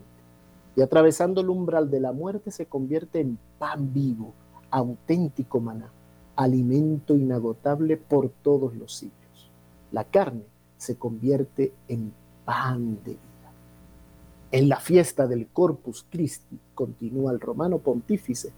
Y 0.77 0.81
atravesando 0.81 1.41
el 1.41 1.49
umbral 1.49 1.91
de 1.91 1.99
la 1.99 2.13
muerte 2.13 2.49
se 2.49 2.65
convierte 2.65 3.19
en 3.19 3.37
pan 3.59 3.91
vivo, 3.93 4.31
auténtico 4.69 5.59
maná, 5.59 5.91
alimento 6.37 7.13
inagotable 7.17 7.97
por 7.97 8.29
todos 8.29 8.73
los 8.77 8.95
siglos. 8.95 9.51
La 9.91 10.05
carne 10.05 10.45
se 10.77 10.95
convierte 10.95 11.73
en 11.89 12.13
pan 12.45 13.03
de 13.03 13.11
vida. 13.11 13.51
En 14.53 14.69
la 14.69 14.79
fiesta 14.79 15.27
del 15.27 15.47
Corpus 15.47 16.05
Christi, 16.09 16.57
continúa 16.73 17.33
el 17.33 17.41
romano 17.41 17.79
pontífice, 17.79 18.53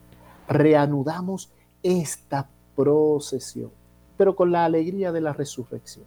reanudamos 0.48 1.52
esta 1.82 2.50
procesión 2.76 3.72
pero 4.18 4.36
con 4.36 4.52
la 4.52 4.66
alegría 4.66 5.12
de 5.12 5.22
la 5.22 5.34
resurrección. 5.34 6.06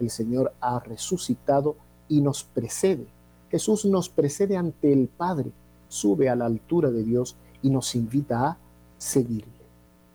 El 0.00 0.10
Señor 0.10 0.52
ha 0.60 0.80
resucitado 0.80 1.76
y 2.08 2.20
nos 2.20 2.44
precede. 2.44 3.06
Jesús 3.50 3.84
nos 3.84 4.08
precede 4.08 4.56
ante 4.56 4.92
el 4.92 5.08
Padre, 5.08 5.50
sube 5.88 6.28
a 6.28 6.36
la 6.36 6.46
altura 6.46 6.90
de 6.90 7.04
Dios 7.04 7.36
y 7.62 7.70
nos 7.70 7.94
invita 7.94 8.46
a 8.46 8.56
seguirle. 8.98 9.52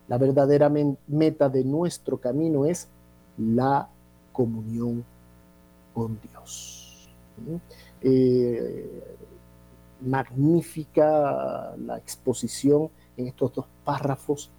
La 0.08 0.18
verdadera 0.18 0.72
meta 1.08 1.50
de 1.50 1.64
nuestro 1.64 2.18
camino 2.18 2.66
es 2.66 2.88
la 3.38 3.88
comunión 4.34 5.06
con 5.94 6.20
Dios. 6.22 7.10
Eh, 8.02 9.16
magnífica 10.02 11.76
la 11.78 11.98
exposición 11.98 12.90
en 13.20 13.28
estos 13.28 13.54
dos 13.54 13.66
párrafos 13.84 14.50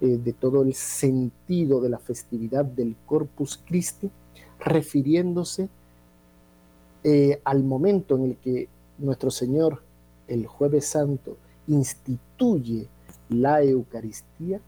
eh, 0.00 0.18
de 0.22 0.32
todo 0.32 0.62
el 0.62 0.74
sentido 0.74 1.80
de 1.80 1.88
la 1.88 1.98
festividad 1.98 2.64
del 2.64 2.96
Corpus 3.06 3.60
Christi, 3.66 4.10
refiriéndose 4.58 5.68
eh, 7.02 7.40
al 7.44 7.64
momento 7.64 8.16
en 8.16 8.24
el 8.24 8.36
que 8.36 8.68
nuestro 8.98 9.30
Señor, 9.30 9.82
el 10.28 10.46
jueves 10.46 10.86
santo, 10.86 11.36
instituye 11.66 12.88
la 13.30 13.62
Eucaristía 13.62 14.60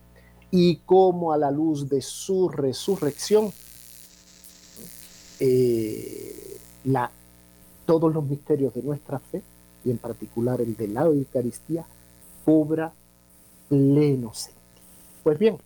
y 0.50 0.76
cómo 0.86 1.32
a 1.32 1.38
la 1.38 1.50
luz 1.50 1.88
de 1.88 2.00
su 2.00 2.48
resurrección, 2.48 3.52
eh, 5.40 6.58
la, 6.84 7.10
todos 7.84 8.12
los 8.12 8.24
misterios 8.24 8.74
de 8.74 8.82
nuestra 8.82 9.18
fe, 9.18 9.42
y 9.84 9.90
en 9.90 9.98
particular 9.98 10.60
el 10.60 10.76
de 10.76 10.88
la 10.88 11.02
Eucaristía, 11.02 11.84
cobra 12.44 12.92
pleno. 13.72 14.32
Pues 15.22 15.38
bien, 15.38 15.56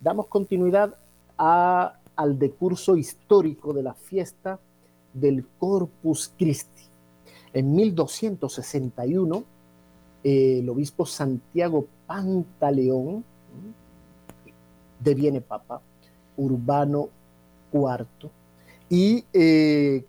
damos 0.00 0.28
continuidad 0.28 0.94
al 1.36 2.38
decurso 2.38 2.96
histórico 2.96 3.72
de 3.72 3.82
la 3.82 3.92
fiesta 3.92 4.60
del 5.12 5.44
Corpus 5.58 6.32
Christi. 6.38 6.84
En 7.52 7.74
1261, 7.74 9.42
el 10.22 10.68
obispo 10.68 11.06
Santiago 11.06 11.86
Pantaleón 12.06 13.24
deviene 15.00 15.40
papa, 15.40 15.80
Urbano 16.36 17.08
IV, 17.72 18.30
y 18.88 19.24
eh, 19.32 20.04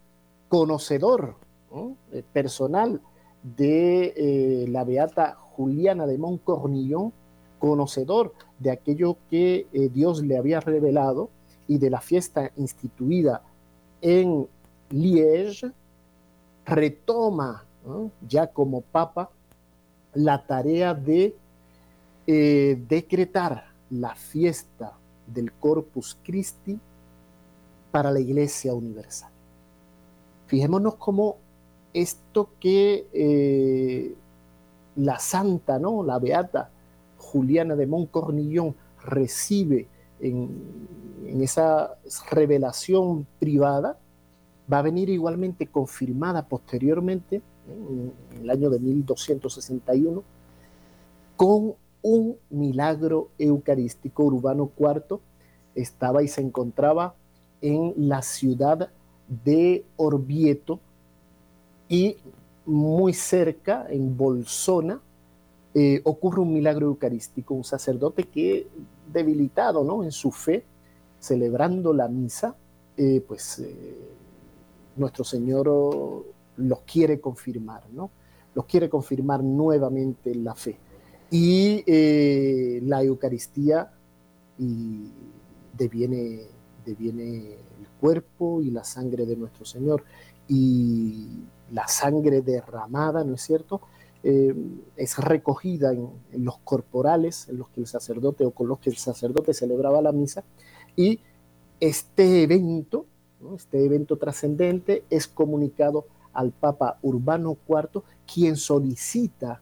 conocedor 0.47 1.33
eh, 2.11 2.23
personal 2.31 3.01
de 3.41 4.13
eh, 4.15 4.67
la 4.67 4.83
beata 4.83 5.33
Juliana 5.55 6.05
de 6.05 6.19
Montcornillon, 6.19 7.11
conocedor 7.59 8.33
de 8.59 8.71
aquello 8.71 9.17
que 9.29 9.67
eh, 9.71 9.89
Dios 9.89 10.23
le 10.23 10.37
había 10.37 10.59
revelado 10.59 11.29
y 11.67 11.77
de 11.77 11.89
la 11.89 12.01
fiesta 12.01 12.51
instituida 12.57 13.41
en 14.01 14.47
Liege, 14.89 15.71
retoma 16.65 17.63
ya 18.27 18.47
como 18.47 18.81
papa 18.81 19.29
la 20.13 20.45
tarea 20.45 20.93
de 20.93 21.35
eh, 22.25 22.83
decretar 22.87 23.65
la 23.89 24.15
fiesta 24.15 24.93
del 25.25 25.51
Corpus 25.53 26.17
Christi 26.23 26.79
para 27.91 28.11
la 28.11 28.19
Iglesia 28.19 28.73
Universal. 28.73 29.31
Fijémonos 30.47 30.95
cómo 30.95 31.37
esto 31.93 32.49
que 32.59 33.07
eh, 33.13 34.15
la 34.97 35.19
santa, 35.19 35.79
¿no? 35.79 36.03
la 36.03 36.19
beata, 36.19 36.69
Juliana 37.31 37.75
de 37.75 37.87
Montcornillon 37.87 38.73
recibe 39.03 39.87
en, 40.19 40.49
esa 41.41 41.97
revelación 42.31 43.27
privada, 43.37 43.97
va 44.71 44.79
a 44.79 44.81
venir 44.81 45.09
igualmente 45.09 45.67
confirmada 45.67 46.47
posteriormente, 46.47 47.41
en 47.67 48.13
el 48.41 48.49
año 48.49 48.69
de 48.69 48.79
1261, 48.79 50.23
con 51.35 51.73
un 52.01 52.37
milagro 52.49 53.29
eucarístico. 53.37 54.23
Urbano 54.23 54.71
IV 54.77 55.19
estaba 55.75 56.23
y 56.23 56.29
se 56.29 56.41
encontraba 56.41 57.13
en 57.61 57.93
la 57.97 58.21
ciudad 58.21 58.89
de 59.27 59.83
Orvieto 59.97 60.79
y 61.89 62.15
muy 62.65 63.13
cerca, 63.13 63.85
en 63.89 64.15
Bolsona, 64.15 65.01
eh, 65.79 66.01
ocurre 66.05 66.41
un 66.41 66.51
milagro 66.51 66.87
eucarístico, 66.87 67.53
un 67.53 67.63
sacerdote 67.63 68.23
que 68.23 68.67
debilitado 69.13 69.83
¿no? 69.83 70.03
en 70.03 70.11
su 70.11 70.31
fe, 70.31 70.65
celebrando 71.19 71.93
la 71.93 72.07
misa, 72.07 72.55
eh, 72.97 73.21
pues 73.27 73.59
eh, 73.59 73.95
nuestro 74.95 75.23
Señor 75.23 75.67
los 76.55 76.79
quiere 76.79 77.19
confirmar, 77.19 77.83
¿no? 77.91 78.09
los 78.55 78.65
quiere 78.65 78.89
confirmar 78.89 79.43
nuevamente 79.43 80.31
en 80.31 80.43
la 80.45 80.55
fe. 80.55 80.79
Y 81.29 81.83
la 82.81 83.03
Eucaristía 83.03 83.91
y 84.57 85.11
deviene 85.77 86.47
el 86.87 87.87
cuerpo 87.99 88.63
y 88.63 88.71
la 88.71 88.83
sangre 88.83 89.27
de 89.27 89.35
nuestro 89.35 89.63
Señor. 89.63 90.03
Y 90.47 91.43
la 91.71 91.87
sangre 91.87 92.41
derramada, 92.41 93.23
¿no 93.23 93.35
es 93.35 93.41
cierto? 93.43 93.81
Eh, 94.23 94.55
es 94.95 95.17
recogida 95.17 95.93
en, 95.93 96.09
los 96.43 96.57
corporales 96.59 97.47
en 97.49 97.57
los 97.57 97.69
que 97.69 97.81
el 97.81 97.87
sacerdote 97.87 98.45
o 98.45 98.51
con 98.51 98.67
los 98.67 98.79
que 98.79 98.89
el 98.89 98.97
sacerdote 98.97 99.53
celebraba 99.53 100.01
la 100.01 100.11
misa. 100.11 100.43
Y 100.95 101.19
este 101.79 102.43
evento, 102.43 103.05
este 103.55 103.85
evento 103.85 104.17
trascendente 104.17 105.03
es 105.09 105.27
comunicado 105.27 106.07
al 106.33 106.51
Papa 106.51 106.97
Urbano 107.01 107.57
IV, 107.67 108.03
quien 108.31 108.57
solicita, 108.57 109.61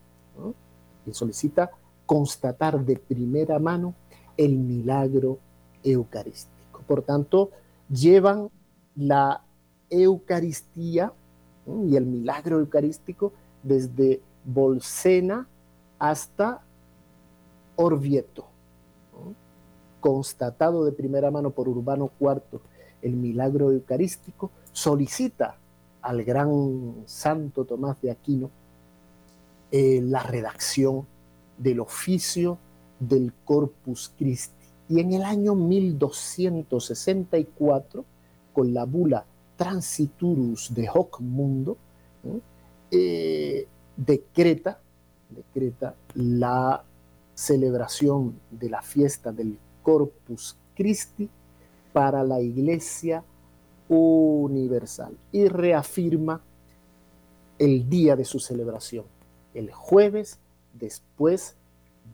quien 1.04 1.14
solicita 1.14 1.72
constatar 2.06 2.84
de 2.84 2.98
primera 2.98 3.60
mano 3.60 3.94
el 4.38 4.58
milagro 4.58 5.40
eucarístico. 5.84 6.82
Por 6.88 7.02
tanto, 7.02 7.52
llevan 7.90 8.50
la 8.96 9.42
Eucaristía 9.90 11.14
y 11.68 11.96
el 11.96 12.06
milagro 12.06 12.60
eucarístico 12.60 13.34
desde 13.64 14.22
Bolsena 14.46 15.48
hasta 16.00 16.62
Orvieto, 17.76 18.46
constatado 20.00 20.86
de 20.86 20.92
primera 20.92 21.32
mano 21.32 21.50
por 21.50 21.68
Urbano 21.68 22.12
IV 22.20 22.62
el 23.02 23.16
milagro 23.16 23.72
eucarístico, 23.72 24.52
solicita 24.72 25.58
al 26.02 26.24
gran 26.24 27.04
Santo 27.06 27.66
Tomás 27.66 28.00
de 28.02 28.12
Aquino 28.12 28.52
eh, 29.72 30.00
la 30.02 30.24
redacción 30.24 31.06
del 31.58 31.80
oficio 31.80 32.58
del 33.00 33.34
Corpus 33.44 34.12
Christi. 34.18 34.54
Y 34.88 35.00
en 35.00 35.14
el 35.14 35.24
año 35.24 35.56
1264, 35.56 38.06
con 38.54 38.72
la 38.74 38.86
bula 38.86 39.26
Transiturus 39.58 40.72
de 40.74 40.88
Hoc 40.94 41.20
Mundo, 41.20 41.78
eh, 42.92 43.68
decreta, 43.98 44.80
decreta 45.30 45.96
la 46.14 46.84
celebración 47.34 48.40
de 48.52 48.70
la 48.70 48.82
fiesta 48.82 49.32
del 49.32 49.58
Corpus 49.84 50.58
Christi 50.76 51.30
para 51.94 52.24
la 52.24 52.42
Iglesia 52.42 53.24
Universal 53.88 55.18
y 55.32 55.48
reafirma 55.48 56.42
el 57.60 57.90
día 57.90 58.16
de 58.16 58.26
su 58.26 58.40
celebración, 58.40 59.06
el 59.54 59.72
jueves 59.72 60.40
después 60.74 61.56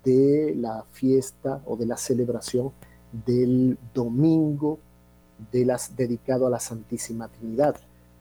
de 0.03 0.53
la 0.55 0.85
fiesta 0.91 1.61
o 1.65 1.75
de 1.77 1.85
la 1.85 1.97
celebración 1.97 2.71
del 3.25 3.77
domingo 3.93 4.79
de 5.51 5.65
las, 5.65 5.95
dedicado 5.95 6.47
a 6.47 6.49
la 6.49 6.59
Santísima 6.59 7.27
Trinidad 7.27 7.75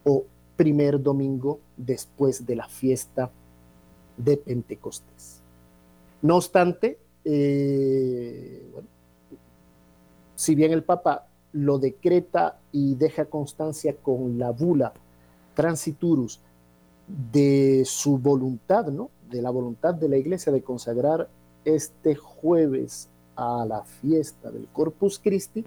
o 0.04 0.24
primer 0.56 1.02
domingo 1.02 1.60
después 1.76 2.46
de 2.46 2.56
la 2.56 2.68
fiesta 2.68 3.30
de 4.24 4.36
Pentecostés. 4.36 5.40
No 6.22 6.36
obstante, 6.36 6.98
eh, 7.24 8.62
si 10.34 10.54
bien 10.54 10.72
el 10.72 10.82
Papa 10.82 11.26
lo 11.52 11.78
decreta 11.78 12.58
y 12.72 12.94
deja 12.94 13.24
constancia 13.26 13.96
con 13.96 14.38
la 14.38 14.50
bula 14.50 14.92
transiturus 15.54 16.40
de 17.32 17.82
su 17.84 18.18
voluntad, 18.18 18.86
¿no? 18.86 19.10
de 19.30 19.42
la 19.42 19.50
voluntad 19.50 19.94
de 19.94 20.08
la 20.08 20.16
iglesia 20.16 20.52
de 20.52 20.62
consagrar 20.62 21.28
este 21.64 22.14
jueves 22.14 23.08
a 23.36 23.64
la 23.66 23.82
fiesta 23.84 24.50
del 24.50 24.66
Corpus 24.68 25.18
Christi, 25.18 25.64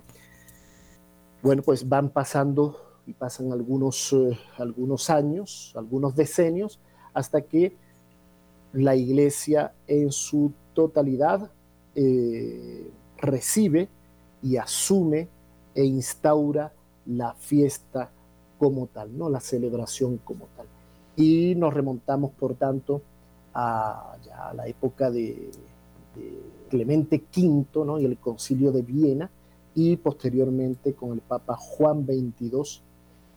bueno, 1.42 1.62
pues 1.62 1.88
van 1.88 2.10
pasando 2.10 2.78
y 3.06 3.14
pasan 3.14 3.52
algunos, 3.52 4.14
eh, 4.14 4.38
algunos 4.58 5.10
años, 5.10 5.74
algunos 5.76 6.16
decenios, 6.16 6.80
hasta 7.14 7.42
que 7.42 7.76
la 8.74 8.96
iglesia 8.96 9.74
en 9.88 10.12
su 10.12 10.52
totalidad 10.74 11.50
eh, 11.96 12.90
recibe 13.18 13.88
y 14.42 14.58
asume 14.58 15.30
e 15.76 15.86
instaura 15.86 16.74
la 17.06 17.34
fiesta 17.36 18.12
como 18.58 18.88
tal, 18.88 19.18
¿no? 19.18 19.30
la 19.30 19.40
celebración 19.40 20.18
como 20.18 20.48
tal. 20.56 20.66
Y 21.16 21.54
nos 21.56 21.74
remontamos, 21.74 22.32
por 22.32 22.56
tanto, 22.56 23.02
a, 23.54 24.18
la 24.56 24.68
época 24.68 25.12
de, 25.12 25.52
Clemente 26.70 27.24
V 27.36 27.86
¿no? 27.86 28.00
y 28.00 28.06
el 28.06 28.18
concilio 28.18 28.72
de 28.72 28.82
Viena, 28.82 29.30
y 29.76 29.98
posteriormente 29.98 30.94
con 30.94 31.12
el 31.12 31.22
Papa 31.22 31.56
Juan 31.56 32.06
XXII, 32.06 32.82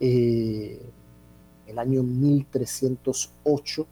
eh, 0.01 0.81
el 1.67 1.79
año 1.79 2.03
1308, 2.03 3.87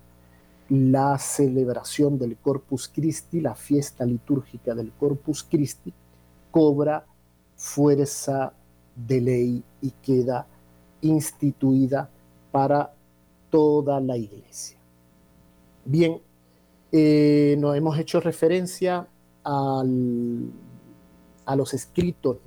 la 0.75 1.19
celebración 1.19 2.19
del 2.19 2.37
Corpus 2.37 2.89
Christi, 2.89 3.41
la 3.41 3.55
fiesta 3.55 4.05
litúrgica 4.05 4.75
del 4.75 4.93
Corpus 4.93 5.43
Christi, 5.43 5.93
cobra 6.51 7.05
fuerza 7.57 8.53
de 8.95 9.21
ley 9.21 9.63
y 9.81 9.91
queda 9.91 10.47
instituida 11.01 12.11
para 12.51 12.93
toda 13.51 14.01
la 14.01 14.17
iglesia. 14.17 14.79
Bien, 15.85 16.21
eh, 16.91 17.57
nos 17.59 17.77
hemos 17.77 17.99
hecho 17.99 18.21
referencia 18.21 19.07
a 19.45 19.83
los 21.57 21.75
escritos 21.75 22.39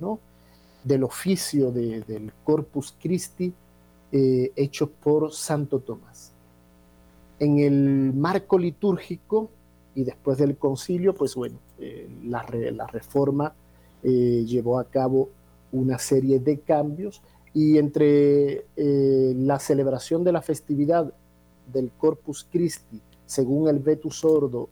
del 0.82 1.04
oficio 1.04 1.70
del 1.70 2.32
Corpus 2.44 2.94
Christi 3.00 3.54
eh, 4.10 4.52
hechos 4.56 4.88
por 5.02 5.32
Santo 5.32 5.80
Tomás. 5.80 6.32
En 7.38 7.58
el 7.58 8.12
marco 8.14 8.58
litúrgico 8.58 9.50
y 9.94 10.04
después 10.04 10.38
del 10.38 10.56
concilio, 10.56 11.14
pues 11.14 11.34
bueno, 11.34 11.58
eh, 11.78 12.08
la, 12.24 12.44
la 12.72 12.86
reforma 12.86 13.54
eh, 14.02 14.44
llevó 14.46 14.78
a 14.78 14.84
cabo 14.84 15.28
una 15.72 15.98
serie 15.98 16.38
de 16.38 16.60
cambios 16.60 17.20
y 17.52 17.78
entre 17.78 18.64
eh, 18.76 19.34
la 19.36 19.58
celebración 19.58 20.22
de 20.22 20.30
la 20.30 20.40
festividad 20.40 21.12
del 21.72 21.90
Corpus 21.90 22.46
Christi 22.48 23.00
según 23.26 23.68
el 23.68 23.80
Vetus 23.80 24.20
Sordo 24.20 24.68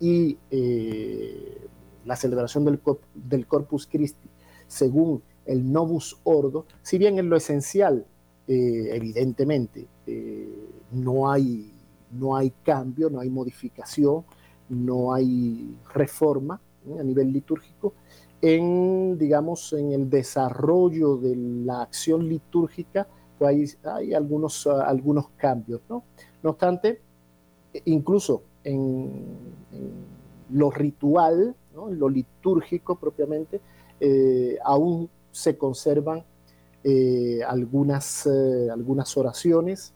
y 0.00 0.36
eh, 0.50 1.68
la 2.04 2.16
celebración 2.16 2.64
del, 2.64 2.80
del, 3.14 3.46
Corpus 3.46 3.86
Christi 3.86 4.28
según 4.66 5.22
el 5.46 5.70
Novus 5.72 6.18
Ordo, 6.24 6.66
si 6.82 6.98
bien 6.98 7.18
en 7.18 7.30
lo 7.30 7.36
esencial, 7.36 8.04
evidentemente, 8.46 9.86
no, 10.92 11.30
hay, 11.30 11.72
no 12.12 12.36
hay 12.36 12.50
cambio, 12.62 13.10
no 13.10 13.20
hay 13.20 13.30
modificación, 13.30 14.24
no 14.68 15.12
hay 15.12 15.76
reforma 15.94 16.60
a 16.98 17.02
nivel 17.02 17.32
litúrgico, 17.32 17.94
en, 18.40 19.18
digamos, 19.18 19.72
en 19.72 19.92
el 19.92 20.08
desarrollo 20.08 21.16
de 21.16 21.36
la 21.36 21.82
acción 21.82 22.28
litúrgica, 22.28 23.08
pues 23.38 23.78
hay, 23.84 24.14
algunos, 24.14 24.66
algunos 24.66 25.28
cambios, 25.36 25.80
¿no? 25.88 26.04
No 26.42 26.50
obstante, 26.50 27.00
incluso 27.84 28.42
en, 28.64 29.36
lo 30.50 30.70
ritual, 30.70 31.54
¿no? 31.74 31.90
en 31.90 31.98
lo 31.98 32.08
litúrgico 32.08 32.96
propiamente, 32.96 33.60
eh, 34.00 34.56
aún 34.64 35.10
se 35.30 35.58
conservan 35.58 36.24
eh, 36.84 37.40
algunas, 37.46 38.26
eh, 38.26 38.68
algunas 38.70 39.16
oraciones 39.16 39.92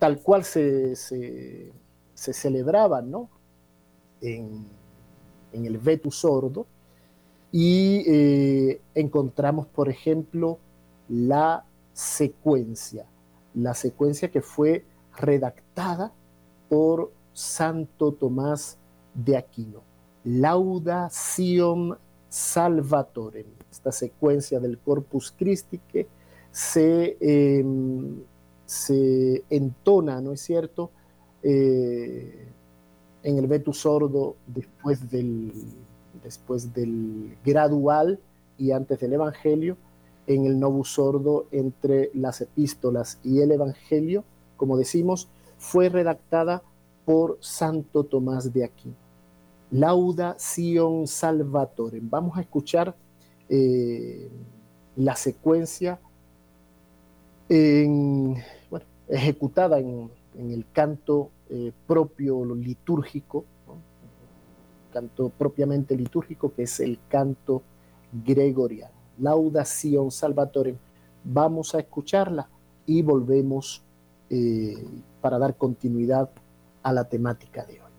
tal 0.00 0.20
cual 0.20 0.42
se, 0.42 0.96
se, 0.96 1.70
¿no? 3.04 3.30
en, 4.20 4.66
en 5.52 5.66
el 5.66 5.78
vetus 5.78 6.16
sordo, 6.16 6.66
y 7.52 8.04
eh, 8.06 8.80
encontramos, 8.94 9.66
por 9.66 9.88
ejemplo, 9.88 10.58
la 11.08 11.64
secuencia, 11.92 13.06
la 13.54 13.74
secuencia 13.74 14.30
que 14.30 14.40
fue 14.40 14.84
redactada 15.16 16.12
por 16.68 17.12
Santo 17.32 18.12
Tomás 18.12 18.78
de 19.14 19.36
Aquino, 19.36 19.82
Lauda 20.24 21.10
Sion 21.10 21.98
Salvatorem, 22.28 23.46
esta 23.70 23.92
secuencia 23.92 24.60
del 24.60 24.78
Corpus 24.78 25.34
Christi 25.36 25.78
que 25.78 26.06
se, 26.52 27.16
em, 27.20 28.22
se 28.70 29.42
entona, 29.50 30.20
¿no 30.20 30.32
es 30.32 30.42
cierto?, 30.42 30.92
eh, 31.42 32.46
en 33.24 33.36
el 33.36 33.48
Vetus 33.48 33.80
Sordo 33.80 34.36
después 34.46 35.10
del, 35.10 35.52
después 36.22 36.72
del 36.72 37.36
gradual 37.44 38.20
y 38.58 38.70
antes 38.70 39.00
del 39.00 39.14
Evangelio, 39.14 39.76
en 40.28 40.46
el 40.46 40.60
Novus 40.60 40.92
Sordo 40.92 41.46
entre 41.50 42.12
las 42.14 42.42
epístolas 42.42 43.18
y 43.24 43.40
el 43.40 43.50
Evangelio, 43.50 44.22
como 44.56 44.76
decimos, 44.76 45.28
fue 45.58 45.88
redactada 45.88 46.62
por 47.04 47.38
Santo 47.40 48.04
Tomás 48.04 48.52
de 48.52 48.62
Aquino. 48.62 48.94
Lauda 49.72 50.36
Sion 50.38 51.08
Salvatore. 51.08 51.98
Vamos 52.00 52.38
a 52.38 52.42
escuchar 52.42 52.94
eh, 53.48 54.30
la 54.94 55.16
secuencia 55.16 55.98
ejecutada 59.08 59.78
en, 59.78 60.10
en 60.36 60.50
el 60.52 60.64
canto 60.72 61.30
eh, 61.48 61.72
propio 61.86 62.44
litúrgico, 62.54 63.44
canto 64.92 65.30
propiamente 65.30 65.96
litúrgico, 65.96 66.52
que 66.54 66.62
es 66.62 66.80
el 66.80 66.98
canto 67.08 67.62
gregoriano. 68.24 68.94
Laudación 69.18 70.10
Salvatore. 70.10 70.76
Vamos 71.24 71.74
a 71.74 71.80
escucharla 71.80 72.48
y 72.86 73.02
volvemos 73.02 73.82
eh, 74.30 74.74
para 75.20 75.38
dar 75.38 75.56
continuidad 75.56 76.30
a 76.82 76.92
la 76.92 77.08
temática 77.08 77.64
de 77.64 77.80
hoy. 77.80 77.89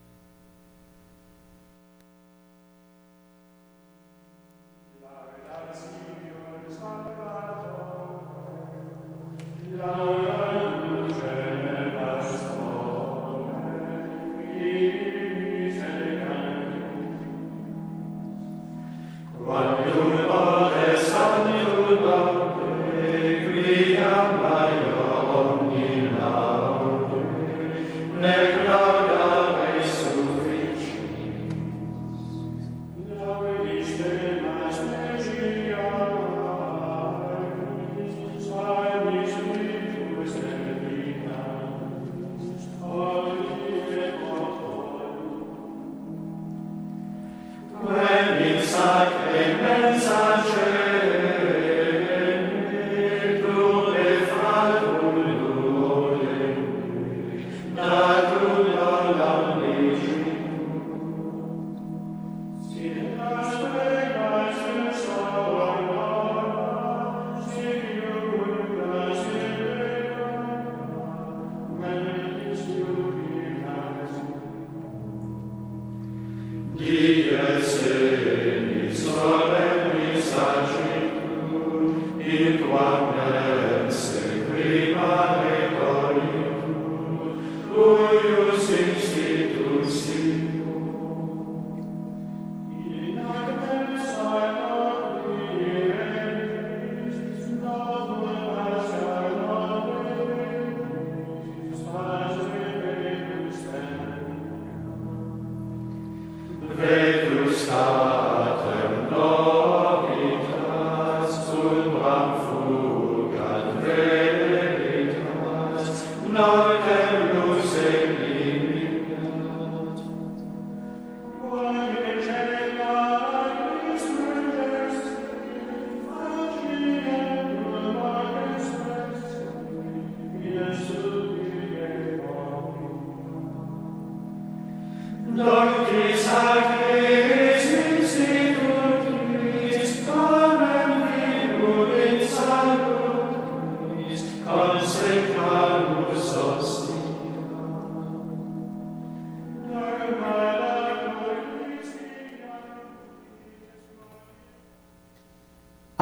La 9.82 10.41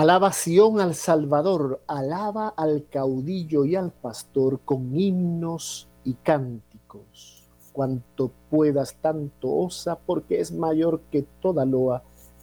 Alabación 0.10 0.82
al 0.82 0.96
Salvador, 0.96 1.84
alaba 1.86 2.48
al 2.58 2.88
caudillo 2.90 3.64
y 3.64 3.76
al 3.76 3.92
pastor 3.92 4.60
con 4.66 5.00
himnos 5.00 5.88
y 6.04 6.16
cánticos. 6.16 7.48
Cuanto 7.72 8.32
puedas, 8.50 8.96
tanto 8.96 9.56
osa, 9.56 10.00
porque 10.00 10.40
es 10.40 10.52
mayor 10.52 11.02
que 11.12 11.28
toda 11.40 11.64
loa, 11.64 12.02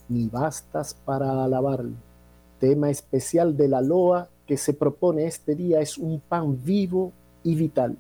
ni 0.09 0.29
bastas 0.29 0.95
para 0.95 1.43
alabarle. 1.43 1.97
Tema 2.61 2.89
especial 2.89 3.57
de 3.57 3.67
la 3.67 3.81
loa 3.81 4.29
que 4.47 4.57
se 4.57 4.73
propone 4.73 5.27
este 5.27 5.57
día 5.57 5.81
es 5.81 5.99
un 5.99 6.21
pan 6.21 6.63
vivo 6.63 7.11
y 7.43 7.57
vital, 7.57 7.97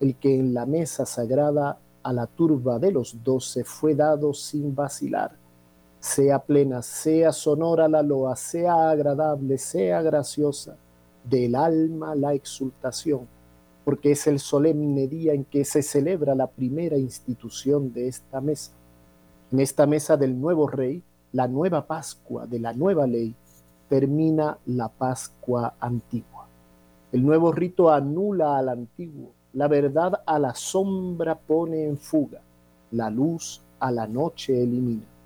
el 0.00 0.16
que 0.16 0.40
en 0.40 0.52
la 0.52 0.66
mesa 0.66 1.06
sagrada 1.06 1.78
a 2.02 2.12
la 2.12 2.26
turba 2.26 2.80
de 2.80 2.90
los 2.90 3.22
doce 3.22 3.62
fue 3.62 3.94
dado 3.94 4.34
sin 4.34 4.74
vacilar 4.74 5.36
sea 6.00 6.38
plena, 6.38 6.82
sea 6.82 7.32
sonora 7.32 7.88
la 7.88 8.02
loa, 8.02 8.36
sea 8.36 8.90
agradable, 8.90 9.58
sea 9.58 10.02
graciosa, 10.02 10.76
del 11.24 11.54
alma 11.54 12.14
la 12.14 12.34
exultación, 12.34 13.26
porque 13.84 14.12
es 14.12 14.26
el 14.26 14.38
solemne 14.38 15.08
día 15.08 15.32
en 15.32 15.44
que 15.44 15.64
se 15.64 15.82
celebra 15.82 16.34
la 16.34 16.46
primera 16.46 16.96
institución 16.96 17.92
de 17.92 18.08
esta 18.08 18.40
mesa. 18.40 18.72
En 19.50 19.60
esta 19.60 19.86
mesa 19.86 20.16
del 20.16 20.40
nuevo 20.40 20.68
rey, 20.68 21.02
la 21.32 21.48
nueva 21.48 21.86
Pascua 21.86 22.46
de 22.46 22.60
la 22.60 22.72
nueva 22.72 23.06
ley, 23.06 23.34
termina 23.88 24.58
la 24.66 24.88
Pascua 24.88 25.74
antigua. 25.80 26.46
El 27.10 27.24
nuevo 27.24 27.52
rito 27.52 27.90
anula 27.90 28.58
al 28.58 28.68
antiguo, 28.68 29.32
la 29.54 29.66
verdad 29.66 30.22
a 30.26 30.38
la 30.38 30.54
sombra 30.54 31.34
pone 31.34 31.84
en 31.84 31.96
fuga, 31.96 32.40
la 32.92 33.10
luz 33.10 33.62
a 33.80 33.90
la 33.90 34.06
noche 34.06 34.62
elimina. 34.62 35.17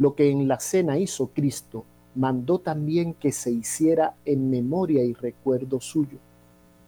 Lo 0.00 0.14
que 0.14 0.30
en 0.30 0.48
la 0.48 0.58
cena 0.58 0.96
hizo 0.96 1.26
Cristo, 1.26 1.84
mandó 2.14 2.58
también 2.58 3.12
que 3.12 3.32
se 3.32 3.50
hiciera 3.50 4.14
en 4.24 4.48
memoria 4.48 5.04
y 5.04 5.12
recuerdo 5.12 5.78
suyo. 5.78 6.16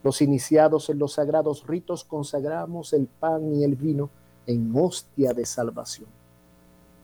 Los 0.02 0.22
iniciados 0.22 0.88
en 0.88 0.98
los 0.98 1.12
sagrados 1.12 1.66
ritos 1.66 2.04
consagramos 2.04 2.94
el 2.94 3.06
pan 3.06 3.54
y 3.54 3.64
el 3.64 3.76
vino 3.76 4.08
en 4.46 4.72
hostia 4.74 5.34
de 5.34 5.44
salvación. 5.44 6.08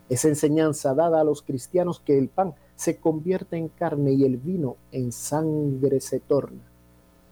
Es 0.08 0.24
enseñanza 0.24 0.94
dada 0.94 1.20
a 1.20 1.24
los 1.24 1.42
cristianos 1.42 2.00
que 2.00 2.16
el 2.16 2.28
pan 2.28 2.54
se 2.74 2.96
convierte 2.96 3.58
en 3.58 3.68
carne 3.68 4.12
y 4.12 4.24
el 4.24 4.38
vino 4.38 4.76
en 4.90 5.12
sangre 5.12 6.00
se 6.00 6.20
torna. 6.20 6.62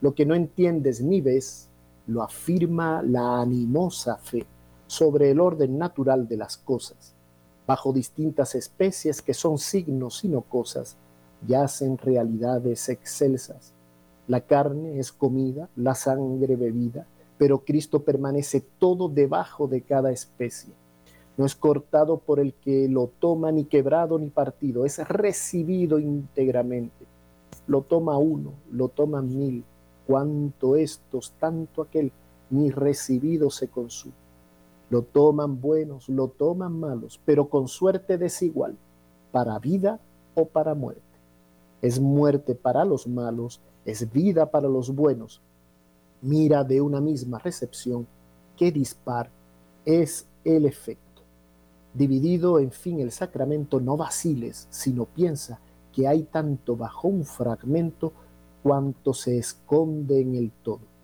Lo 0.02 0.14
que 0.14 0.26
no 0.26 0.34
entiendes 0.34 1.00
ni 1.00 1.22
ves, 1.22 1.70
lo 2.08 2.22
afirma 2.22 3.00
la 3.00 3.40
animosa 3.40 4.18
fe 4.18 4.44
sobre 4.86 5.30
el 5.30 5.40
orden 5.40 5.78
natural 5.78 6.28
de 6.28 6.36
las 6.36 6.58
cosas 6.58 7.15
bajo 7.66 7.92
distintas 7.92 8.54
especies 8.54 9.22
que 9.22 9.34
son 9.34 9.58
signos 9.58 10.24
y 10.24 10.28
no 10.28 10.42
cosas, 10.42 10.96
yacen 11.46 11.98
realidades 11.98 12.88
excelsas. 12.88 13.72
La 14.28 14.40
carne 14.40 14.98
es 14.98 15.12
comida, 15.12 15.68
la 15.76 15.94
sangre 15.94 16.56
bebida, 16.56 17.06
pero 17.38 17.60
Cristo 17.60 18.02
permanece 18.02 18.62
todo 18.78 19.08
debajo 19.08 19.68
de 19.68 19.82
cada 19.82 20.10
especie. 20.10 20.72
No 21.36 21.44
es 21.44 21.54
cortado 21.54 22.18
por 22.18 22.40
el 22.40 22.54
que 22.54 22.88
lo 22.88 23.10
toma 23.18 23.52
ni 23.52 23.64
quebrado 23.64 24.18
ni 24.18 24.30
partido, 24.30 24.84
es 24.84 24.98
recibido 25.06 25.98
íntegramente. 25.98 27.04
Lo 27.66 27.82
toma 27.82 28.16
uno, 28.16 28.52
lo 28.70 28.88
toman 28.88 29.36
mil, 29.36 29.64
cuanto 30.06 30.76
estos, 30.76 31.32
tanto 31.38 31.82
aquel, 31.82 32.10
ni 32.48 32.70
recibido 32.70 33.50
se 33.50 33.68
consume. 33.68 34.25
Lo 34.88 35.02
toman 35.02 35.60
buenos, 35.60 36.08
lo 36.08 36.28
toman 36.28 36.78
malos, 36.78 37.20
pero 37.24 37.48
con 37.48 37.66
suerte 37.66 38.18
desigual, 38.18 38.76
para 39.32 39.58
vida 39.58 40.00
o 40.34 40.46
para 40.46 40.74
muerte. 40.74 41.02
Es 41.82 42.00
muerte 42.00 42.54
para 42.54 42.84
los 42.84 43.06
malos, 43.06 43.60
es 43.84 44.10
vida 44.12 44.50
para 44.50 44.68
los 44.68 44.94
buenos. 44.94 45.40
Mira 46.22 46.64
de 46.64 46.80
una 46.80 47.00
misma 47.00 47.38
recepción, 47.38 48.06
qué 48.56 48.70
dispar 48.70 49.28
es 49.84 50.26
el 50.44 50.64
efecto. 50.64 51.22
Dividido, 51.92 52.58
en 52.58 52.70
fin, 52.70 53.00
el 53.00 53.10
sacramento, 53.10 53.80
no 53.80 53.96
vaciles, 53.96 54.66
sino 54.70 55.06
piensa 55.06 55.58
que 55.92 56.06
hay 56.06 56.24
tanto 56.24 56.76
bajo 56.76 57.08
un 57.08 57.24
fragmento 57.24 58.12
cuanto 58.62 59.14
se 59.14 59.38
esconde 59.38 60.20
en 60.20 60.34
el 60.34 60.50
todo. 60.62 60.95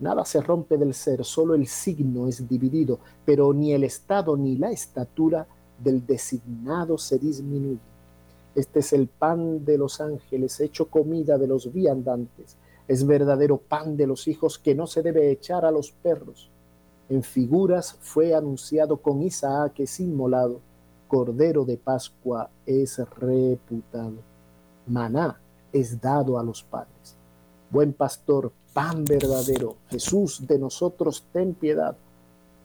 Nada 0.00 0.24
se 0.24 0.40
rompe 0.40 0.76
del 0.76 0.94
ser, 0.94 1.24
solo 1.24 1.54
el 1.54 1.66
signo 1.66 2.26
es 2.26 2.48
dividido, 2.48 2.98
pero 3.24 3.52
ni 3.52 3.72
el 3.72 3.84
estado 3.84 4.36
ni 4.36 4.56
la 4.56 4.70
estatura 4.70 5.46
del 5.78 6.04
designado 6.04 6.98
se 6.98 7.18
disminuye. 7.18 7.78
Este 8.54 8.80
es 8.80 8.92
el 8.92 9.08
pan 9.08 9.64
de 9.64 9.78
los 9.78 10.00
ángeles, 10.00 10.60
hecho 10.60 10.86
comida 10.86 11.38
de 11.38 11.46
los 11.46 11.72
viandantes. 11.72 12.56
Es 12.86 13.06
verdadero 13.06 13.58
pan 13.58 13.96
de 13.96 14.06
los 14.06 14.28
hijos 14.28 14.58
que 14.58 14.74
no 14.74 14.86
se 14.86 15.02
debe 15.02 15.30
echar 15.30 15.64
a 15.64 15.70
los 15.70 15.90
perros. 15.90 16.50
En 17.08 17.22
figuras 17.22 17.96
fue 18.00 18.34
anunciado 18.34 18.96
con 18.96 19.22
Isaac 19.22 19.80
es 19.80 20.00
inmolado, 20.00 20.60
Cordero 21.08 21.64
de 21.64 21.76
Pascua 21.76 22.50
es 22.66 22.98
reputado. 23.18 24.14
Maná 24.86 25.40
es 25.72 26.00
dado 26.00 26.38
a 26.38 26.42
los 26.42 26.62
padres. 26.62 27.13
Buen 27.74 27.92
pastor, 27.92 28.52
pan 28.72 29.04
verdadero, 29.04 29.78
Jesús 29.90 30.46
de 30.46 30.60
nosotros, 30.60 31.26
ten 31.32 31.54
piedad. 31.54 31.96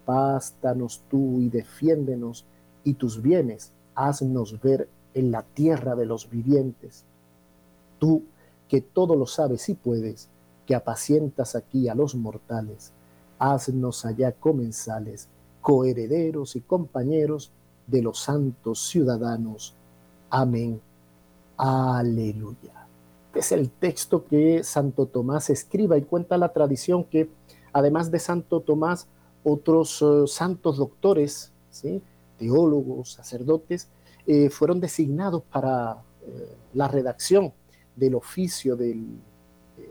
Bástanos 0.06 1.02
tú 1.10 1.40
y 1.40 1.50
defiéndenos, 1.50 2.46
y 2.84 2.94
tus 2.94 3.20
bienes 3.20 3.72
haznos 3.96 4.62
ver 4.62 4.88
en 5.16 5.32
la 5.32 5.42
tierra 5.42 5.96
de 5.96 6.06
los 6.06 6.30
vivientes. 6.30 7.06
Tú, 7.98 8.22
que 8.68 8.82
todo 8.82 9.16
lo 9.16 9.26
sabes 9.26 9.68
y 9.70 9.74
puedes, 9.74 10.30
que 10.68 10.76
apacientas 10.76 11.56
aquí 11.56 11.90
a 11.90 11.96
los 11.96 12.14
mortales, 12.14 12.92
haznos 13.40 14.06
allá 14.06 14.32
comensales, 14.34 15.28
coherederos 15.60 16.56
y 16.56 16.62
compañeros 16.62 17.52
de 17.88 18.04
los 18.04 18.20
santos 18.20 18.88
ciudadanos. 18.88 19.74
Amén. 20.30 20.80
Aleluya 21.58 22.79
es 23.34 23.52
el 23.52 23.70
texto 23.70 24.26
que 24.26 24.64
Santo 24.64 25.06
Tomás 25.06 25.50
escriba 25.50 25.98
y 25.98 26.02
cuenta 26.04 26.38
la 26.38 26.52
tradición 26.52 27.04
que 27.04 27.30
además 27.74 28.12
de 28.12 28.20
Santo 28.20 28.62
Tomás, 28.62 29.08
otros 29.44 30.02
eh, 30.02 30.28
santos 30.28 30.78
doctores, 30.78 31.54
teólogos, 32.38 33.14
sacerdotes, 33.14 33.90
eh, 34.26 34.50
fueron 34.50 34.80
designados 34.80 35.44
para 35.44 36.04
eh, 36.26 36.58
la 36.74 36.88
redacción 36.88 37.54
del 37.96 38.16
oficio 38.16 38.78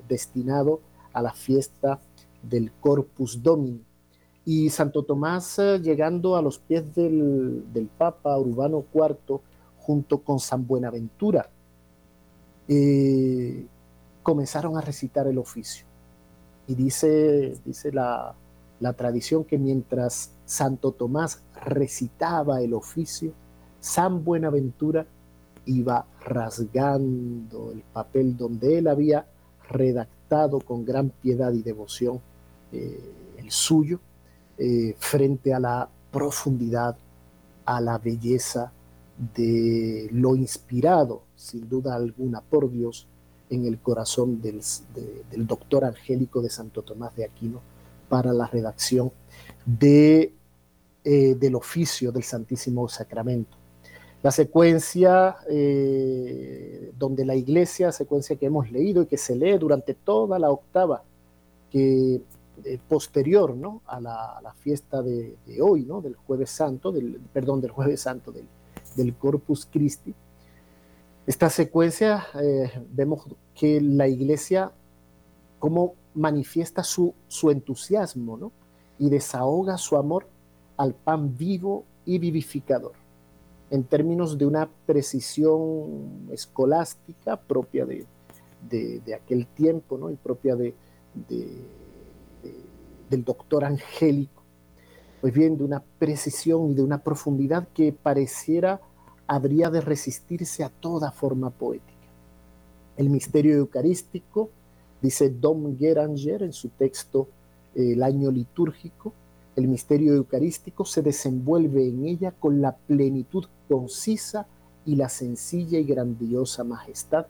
destinado 0.09 0.81
a 1.13 1.23
la 1.23 1.33
fiesta 1.33 2.01
del 2.43 2.73
Corpus 2.73 3.43
Domini. 3.43 3.85
Y 4.45 4.71
Santo 4.71 5.03
Tomás, 5.03 5.59
llegando 5.83 6.37
a 6.37 6.43
los 6.43 6.59
pies 6.59 6.95
del, 6.95 7.71
del 7.73 7.87
Papa 7.87 8.39
Urbano 8.39 8.85
IV, 8.95 9.41
junto 9.77 10.23
con 10.23 10.41
San 10.41 10.67
Buenaventura, 10.67 11.51
comenzaron 14.23 14.77
a 14.77 14.81
recitar 14.81 15.27
el 15.27 15.39
oficio. 15.39 15.87
Y 16.67 16.75
dice, 16.75 17.59
dice 17.65 17.93
la, 17.93 18.35
la 18.81 18.93
tradición 18.93 19.45
que 19.45 19.59
mientras 19.59 20.33
Santo 20.45 20.93
Tomás 20.93 21.41
recitaba 21.65 22.61
el 22.61 22.75
oficio, 22.75 23.33
San 23.81 24.25
Buenaventura 24.25 25.07
iba 25.67 26.07
rasgando 26.25 27.73
el 27.73 27.83
papel 27.93 28.37
donde 28.37 28.79
él 28.79 28.89
había 28.89 29.27
redactado 29.69 30.61
con 30.61 30.85
gran 30.85 31.11
piedad 31.11 31.53
y 31.53 31.63
devoción 31.63 32.21
eh, 32.73 33.13
el 33.37 33.51
suyo, 33.51 34.01
eh, 34.57 34.95
frente 34.99 35.55
a 35.55 35.61
la 35.61 35.89
profundidad, 36.11 36.97
a 37.65 37.81
la 37.81 37.99
belleza 37.99 38.73
de 39.35 40.09
lo 40.13 40.37
inspirado, 40.37 41.23
sin 41.35 41.69
duda 41.69 41.95
alguna, 41.95 42.41
por 42.41 42.71
Dios 42.71 43.07
en 43.51 43.67
el 43.67 43.79
corazón 43.79 44.41
del, 44.41 44.61
doctor 45.47 45.85
angélico 45.85 46.41
de 46.41 46.51
Santo 46.51 46.83
Tomás 46.83 47.17
de 47.17 47.25
Aquino 47.25 47.61
para 48.09 48.33
la 48.33 48.47
redacción 48.47 49.11
de, 49.65 50.33
eh, 51.05 51.35
del 51.35 51.55
oficio 51.55 52.13
del 52.13 52.23
Santísimo 52.23 52.89
Sacramento. 52.89 53.57
La 54.23 54.31
secuencia 54.31 55.37
eh, 55.49 56.93
donde 56.99 57.25
la 57.25 57.37
iglesia, 57.37 57.93
secuencia 57.93 58.37
que 58.37 58.47
hemos 58.47 58.71
leído 58.71 59.03
y 59.03 59.07
que 59.07 59.17
se 59.17 59.37
lee 59.37 59.59
durante 59.59 59.95
toda 59.95 60.39
la 60.39 60.51
octava, 60.51 61.03
que 61.71 62.21
eh, 62.65 62.79
posterior 62.89 63.57
¿no? 63.57 63.83
a, 63.87 64.01
la, 64.01 64.55
fiesta 64.59 65.03
de, 65.03 65.37
hoy, 65.63 65.85
¿no? 65.85 66.01
del 66.01 66.17
jueves 66.17 66.51
santo, 66.51 66.91
del, 66.91 67.21
perdón, 67.33 67.61
del 67.61 67.71
jueves 67.71 68.01
santo, 68.01 68.33
del, 68.33 68.47
del 68.99 69.15
Corpus 69.15 69.65
Christi. 69.65 70.15
Esta 71.27 71.49
secuencia 71.49 72.27
eh, 72.43 72.71
vemos 72.91 73.25
que 73.55 73.81
la 73.81 74.09
iglesia 74.09 74.73
cómo 75.59 75.95
manifiesta 76.15 76.83
su, 76.83 77.15
entusiasmo 77.51 78.37
¿no? 78.37 78.53
y 78.99 79.09
desahoga 79.09 79.79
su 79.79 79.97
amor 79.97 80.27
al 80.77 80.95
pan 80.95 81.37
vivo 81.37 81.85
y 82.05 82.19
vivificador 82.19 82.93
en 83.71 83.85
términos 83.85 84.39
de 84.39 84.47
una 84.47 84.69
precisión 84.87 86.29
escolástica 86.33 87.37
propia 87.37 87.85
de, 87.85 88.07
de, 88.69 89.15
aquel 89.15 89.47
tiempo 89.47 89.99
¿no? 89.99 90.11
y 90.11 90.17
propia 90.17 90.57
de, 90.57 90.75
del 93.11 93.25
doctor 93.25 93.65
angélico. 93.65 94.43
Pues 95.21 95.35
bien, 95.35 95.59
de 95.59 95.65
una 95.65 95.83
precisión 95.99 96.71
y 96.71 96.75
de 96.75 96.83
una 96.83 97.03
profundidad 97.03 97.69
que 97.75 97.93
pareciera 97.93 98.81
habría 99.29 99.71
de 99.71 99.81
resistirse 99.81 100.65
a 100.65 100.71
toda 100.71 101.13
forma 101.13 101.51
poética. 101.51 101.93
El 102.97 103.11
misterio 103.11 103.57
eucarístico, 103.57 104.51
dice 105.01 105.31
Dom 105.31 105.79
Geranger 105.79 106.43
en 106.43 106.53
su 106.53 106.71
texto 106.71 107.29
El 107.77 108.03
año 108.03 108.33
litúrgico, 108.33 109.13
el 109.55 109.69
misterio 109.69 110.15
eucarístico 110.15 110.85
se 110.85 111.03
desenvuelve 111.03 111.87
en 111.87 112.07
ella 112.07 112.33
con 112.33 112.61
la 112.61 112.77
plenitud 112.77 113.45
concisa 113.69 114.47
y 114.85 114.97
la 114.97 115.09
sencilla 115.09 115.79
y 115.79 115.85
grandiosa 115.85 116.65
majestad 116.65 117.27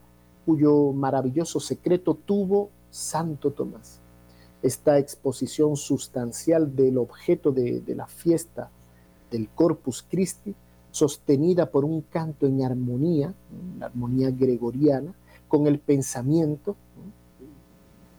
cuyo 0.49 0.93
maravilloso 0.93 1.61
secreto 1.61 2.15
tuvo 2.15 2.71
Santo 2.91 3.51
Tomás. 3.51 4.01
Esta 4.63 4.99
exposición 4.99 5.77
sustancial 5.77 6.75
del 6.75 6.97
objeto 6.97 7.53
de, 7.53 7.83
la 7.95 8.07
fiesta 8.07 8.71
del 9.31 9.49
Corpus 9.51 10.07
Christi, 10.09 10.55
sostenida 10.91 11.71
por 11.71 11.85
un 11.85 12.03
canto 12.03 12.47
en 12.47 12.63
armonía, 12.63 13.35
la 13.79 13.87
armonía 13.87 14.31
gregoriana, 14.31 15.15
con 15.49 15.67
el 15.67 15.79
pensamiento, 15.79 16.77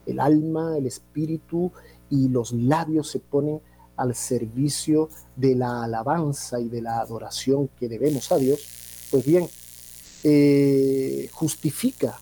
el 0.06 0.20
alma, 0.20 0.76
el 0.76 0.86
espíritu 0.86 1.70
y 2.08 2.28
los 2.28 2.52
labios 2.52 3.10
se 3.10 3.20
ponen 3.20 3.60
al 3.96 4.14
servicio 4.14 5.08
de 5.36 5.54
la 5.54 5.84
alabanza 5.84 6.58
y 6.60 6.68
de 6.68 6.82
la 6.82 7.00
adoración 7.00 7.68
que 7.78 7.88
debemos 7.88 8.32
a 8.32 8.36
Dios, 8.36 9.08
pues 9.10 9.24
bien, 9.24 9.46
eh, 10.24 11.28
justifica, 11.32 12.18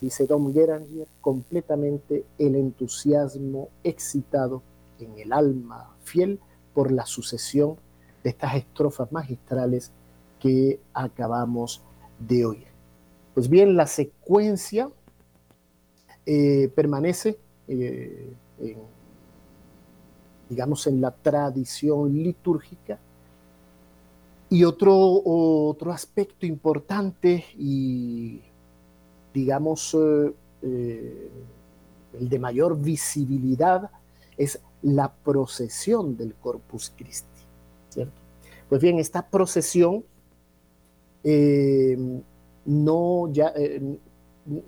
dice 0.00 0.26
Dom 0.26 0.52
Geranger, 0.52 1.08
completamente 1.20 2.24
el 2.38 2.56
entusiasmo 2.56 3.68
excitado 3.82 4.62
en 5.00 5.18
el 5.18 5.32
alma 5.32 5.96
fiel 6.04 6.40
por 6.74 6.92
la 6.92 7.06
sucesión 7.06 7.76
estas 8.28 8.54
estrofas 8.54 9.10
magistrales 9.12 9.92
que 10.38 10.80
acabamos 10.94 11.82
de 12.18 12.46
oír. 12.46 12.66
Pues 13.34 13.48
bien, 13.48 13.76
la 13.76 13.86
secuencia 13.86 14.90
eh, 16.26 16.70
permanece 16.74 17.38
eh, 17.68 18.32
digamos, 20.48 20.86
en 20.86 21.00
la 21.00 21.10
tradición 21.10 22.12
litúrgica. 22.12 22.98
Y 24.50 24.64
otro, 24.64 24.96
otro 24.96 25.92
aspecto 25.92 26.46
importante 26.46 27.44
y, 27.56 28.40
digamos, 29.34 29.94
eh, 30.62 31.30
el 32.18 32.28
de 32.28 32.38
mayor 32.38 32.80
visibilidad 32.80 33.90
es 34.38 34.58
la 34.82 35.12
procesión 35.12 36.16
del 36.16 36.34
Corpus 36.34 36.92
Christi. 36.96 37.27
Pues 38.68 38.80
bien, 38.80 38.98
esta 38.98 39.28
procesión 39.28 40.04
eh, 41.24 41.96
no, 42.64 43.32
ya, 43.32 43.52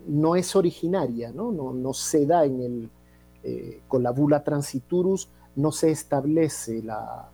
no 0.07 0.37
es 0.37 0.57
originaria, 0.57 1.33
¿no? 1.33 1.53
No, 1.53 1.73
no 1.73 1.93
se 1.93 2.27
da 2.27 2.45
en 2.45 2.61
el, 2.61 2.91
con 3.89 4.03
la 4.03 4.11
bula 4.11 4.43
transiturus, 4.43 5.29
no 5.57 5.73
se 5.73 5.91
establece 5.91 6.83
la, 6.83 7.29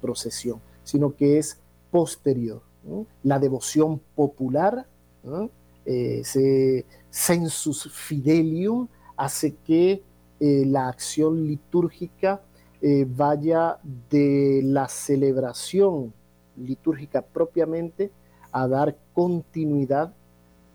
procesión, 0.00 0.60
sino 0.84 1.14
que 1.14 1.38
es 1.38 1.58
posterior. 1.90 2.62
La 3.22 3.38
devoción 3.38 4.00
popular, 4.14 4.86
ese 5.84 6.86
sensus 7.10 7.90
fidelium, 7.92 8.88
hace 9.16 9.56
que 9.56 10.02
eh, 10.40 10.64
la 10.66 10.88
acción 10.88 11.46
litúrgica 11.46 12.40
eh, 12.80 13.04
vaya 13.08 13.76
de 14.08 14.60
la 14.62 14.86
celebración 14.86 16.12
litúrgica 16.56 17.22
propiamente 17.22 18.12
a 18.52 18.68
dar 18.68 18.96
continuidad 19.12 20.14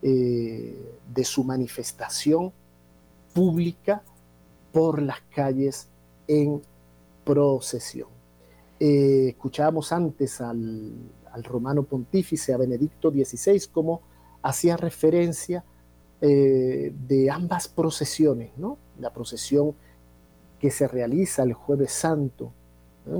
eh, 0.01 0.97
de 1.13 1.23
su 1.23 1.45
manifestación 1.45 2.51
pública 3.33 4.03
por 4.73 5.01
las 5.01 5.21
calles 5.33 5.87
en 6.27 6.61
procesión. 7.23 8.09
Eh, 8.81 9.29
escuchábamos 9.29 9.93
antes 9.93 10.41
al, 10.41 10.91
romano 11.41 11.83
pontífice, 11.83 12.53
a 12.53 12.57
Benedicto 12.57 13.11
XVI, 13.11 13.61
como 13.71 14.01
hacía 14.41 14.75
referencia 14.75 15.63
de 16.21 17.29
ambas 17.29 17.67
procesiones, 17.67 18.51
¿no? 18.55 18.77
La 18.97 19.11
procesión 19.11 19.75
que 20.63 20.71
se 20.71 20.87
realiza 20.87 21.43
el 21.43 21.51
jueves 21.51 21.91
santo 21.91 22.53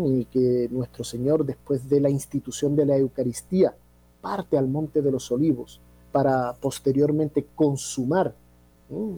y 0.05 0.23
que 0.23 0.69
nuestro 0.71 1.03
Señor, 1.03 1.45
después 1.45 1.89
de 1.89 1.99
la 1.99 2.09
institución 2.09 2.73
de 2.73 2.85
la 2.85 2.95
Eucaristía, 2.95 3.75
parte 4.21 4.57
al 4.57 4.69
Monte 4.69 5.01
de 5.01 5.11
los 5.11 5.29
Olivos 5.29 5.81
para 6.13 6.53
posteriormente 6.53 7.45
consumar 7.53 8.33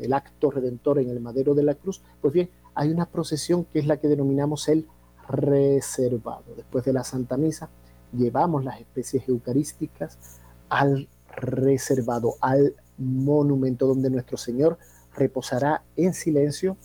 el 0.01 0.11
acto 0.11 0.49
redentor 0.49 0.97
en 0.97 1.11
el 1.11 1.19
madero 1.19 1.53
de 1.53 1.61
la 1.61 1.75
cruz, 1.75 2.01
pues 2.19 2.33
bien, 2.33 2.49
hay 2.73 2.89
una 2.89 3.05
procesión 3.05 3.63
que 3.65 3.77
es 3.77 3.85
la 3.85 3.97
que 3.97 4.07
denominamos 4.07 4.69
el 4.69 4.87
reservado. 5.29 6.45
Después 6.57 6.83
de 6.83 6.93
la 6.93 7.03
Santa 7.03 7.37
Misa, 7.37 7.69
llevamos 8.11 8.65
las 8.65 8.79
especies 8.79 9.29
eucarísticas 9.29 10.17
al 10.69 11.07
reservado, 11.27 12.37
al 12.41 12.73
monumento 12.97 13.85
donde 13.85 14.09
nuestro 14.09 14.37
Señor 14.37 14.79
reposará 15.15 15.83
en 15.95 16.15
silencio 16.15 16.75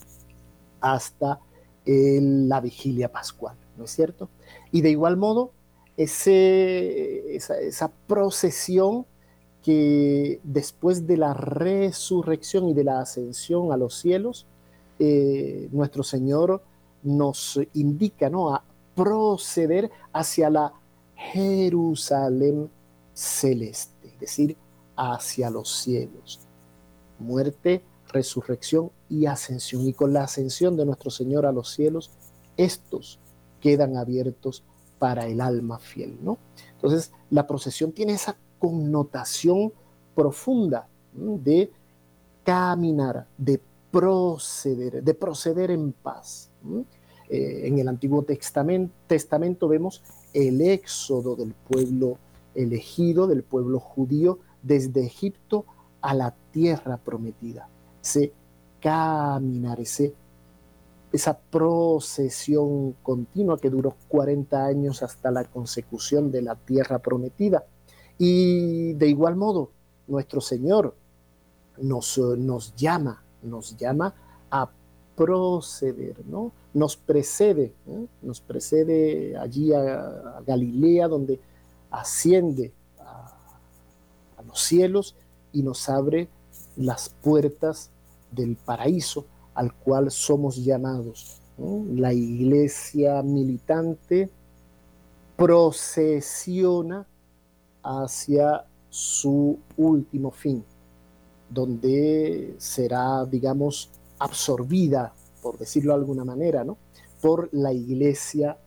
hasta 0.80 1.40
la 1.86 2.60
vigilia 2.60 3.10
pascual, 3.10 3.56
¿no 3.76 3.84
es 3.84 3.90
cierto? 3.90 4.28
Y 4.70 4.82
de 4.82 4.90
igual 4.90 5.16
modo, 5.16 5.52
esa 5.96 7.90
procesión 8.06 9.06
que 9.62 10.40
después 10.42 11.06
de 11.06 11.16
la 11.16 11.34
resurrección 11.34 12.68
y 12.68 12.74
de 12.74 12.84
la 12.84 13.00
ascensión 13.00 13.72
a 13.72 13.76
los 13.76 13.94
cielos, 13.94 14.46
eh, 14.98 15.68
nuestro 15.72 16.02
Señor 16.02 16.62
nos 17.02 17.58
indica 17.74 18.30
¿no? 18.30 18.54
a 18.54 18.64
proceder 18.94 19.90
hacia 20.12 20.50
la 20.50 20.72
Jerusalén 21.14 22.70
celeste, 23.12 24.08
es 24.08 24.20
decir, 24.20 24.56
hacia 24.96 25.50
los 25.50 25.70
cielos. 25.70 26.40
Muerte, 27.18 27.82
resurrección 28.12 28.90
y 29.08 29.26
ascensión. 29.26 29.86
Y 29.86 29.92
con 29.92 30.12
la 30.12 30.24
ascensión 30.24 30.76
de 30.76 30.86
nuestro 30.86 31.10
Señor 31.10 31.46
a 31.46 31.52
los 31.52 31.70
cielos, 31.70 32.10
estos 32.56 33.18
quedan 33.60 33.96
abiertos 33.96 34.64
para 34.98 35.26
el 35.26 35.40
alma 35.40 35.78
fiel. 35.78 36.18
¿no? 36.22 36.38
Entonces, 36.74 37.12
la 37.30 37.46
procesión 37.46 37.92
tiene 37.92 38.12
esa 38.12 38.36
connotación 38.58 39.72
profunda 40.14 40.88
de 41.12 41.70
caminar, 42.44 43.26
de 43.36 43.60
proceder, 43.90 45.02
de 45.02 45.14
proceder 45.14 45.70
en 45.70 45.92
paz. 45.92 46.50
Eh, 47.28 47.62
en 47.64 47.78
el 47.78 47.88
Antiguo 47.88 48.22
Testamento, 48.22 48.92
Testamento 49.06 49.68
vemos 49.68 50.02
el 50.32 50.60
éxodo 50.60 51.36
del 51.36 51.54
pueblo 51.54 52.18
elegido, 52.54 53.26
del 53.26 53.42
pueblo 53.42 53.80
judío, 53.80 54.38
desde 54.62 55.04
Egipto 55.04 55.64
a 56.00 56.14
la 56.14 56.34
tierra 56.52 56.96
prometida. 56.98 57.68
Ese 58.02 58.32
caminar, 58.80 59.80
ese, 59.80 60.14
esa 61.12 61.38
procesión 61.38 62.94
continua 63.02 63.58
que 63.58 63.70
duró 63.70 63.94
40 64.08 64.64
años 64.64 65.02
hasta 65.02 65.30
la 65.30 65.44
consecución 65.44 66.30
de 66.30 66.42
la 66.42 66.54
tierra 66.54 66.98
prometida. 66.98 67.64
Y 68.18 68.94
de 68.94 69.08
igual 69.08 69.36
modo, 69.36 69.70
nuestro 70.06 70.40
Señor 70.40 70.94
nos, 71.78 72.18
nos 72.18 72.74
llama, 72.76 73.22
nos 73.42 73.76
llama 73.76 74.14
a 74.50 74.70
proceder, 75.16 76.16
¿no? 76.26 76.52
Nos 76.72 76.96
precede, 76.96 77.72
nos 78.22 78.40
precede 78.40 79.36
allí 79.36 79.72
a, 79.72 80.40
Galilea, 80.46 81.08
donde 81.08 81.40
asciende 81.90 82.72
a, 82.98 84.42
los 84.46 84.62
cielos 84.62 85.14
y 85.52 85.62
nos 85.62 85.88
abre 85.88 86.28
las 86.76 87.08
puertas 87.08 87.90
del 88.30 88.56
paraíso 88.56 89.26
al 89.54 89.74
cual 89.74 90.10
somos 90.10 90.56
llamados. 90.56 91.40
La 91.58 92.12
iglesia 92.12 93.22
militante 93.22 94.30
procesiona 95.36 97.06
hacia 97.82 98.64
su 98.88 99.58
último 99.76 100.30
fin, 100.30 100.64
donde 101.48 102.54
será, 102.58 103.24
digamos, 103.26 103.90
absorbida, 104.18 105.12
por 105.42 105.58
decirlo 105.58 105.92
de 105.92 106.00
alguna 106.00 106.24
manera, 106.24 106.64
¿no? 106.64 106.76
por 107.20 107.48
la 107.52 107.72
iglesia 107.72 108.58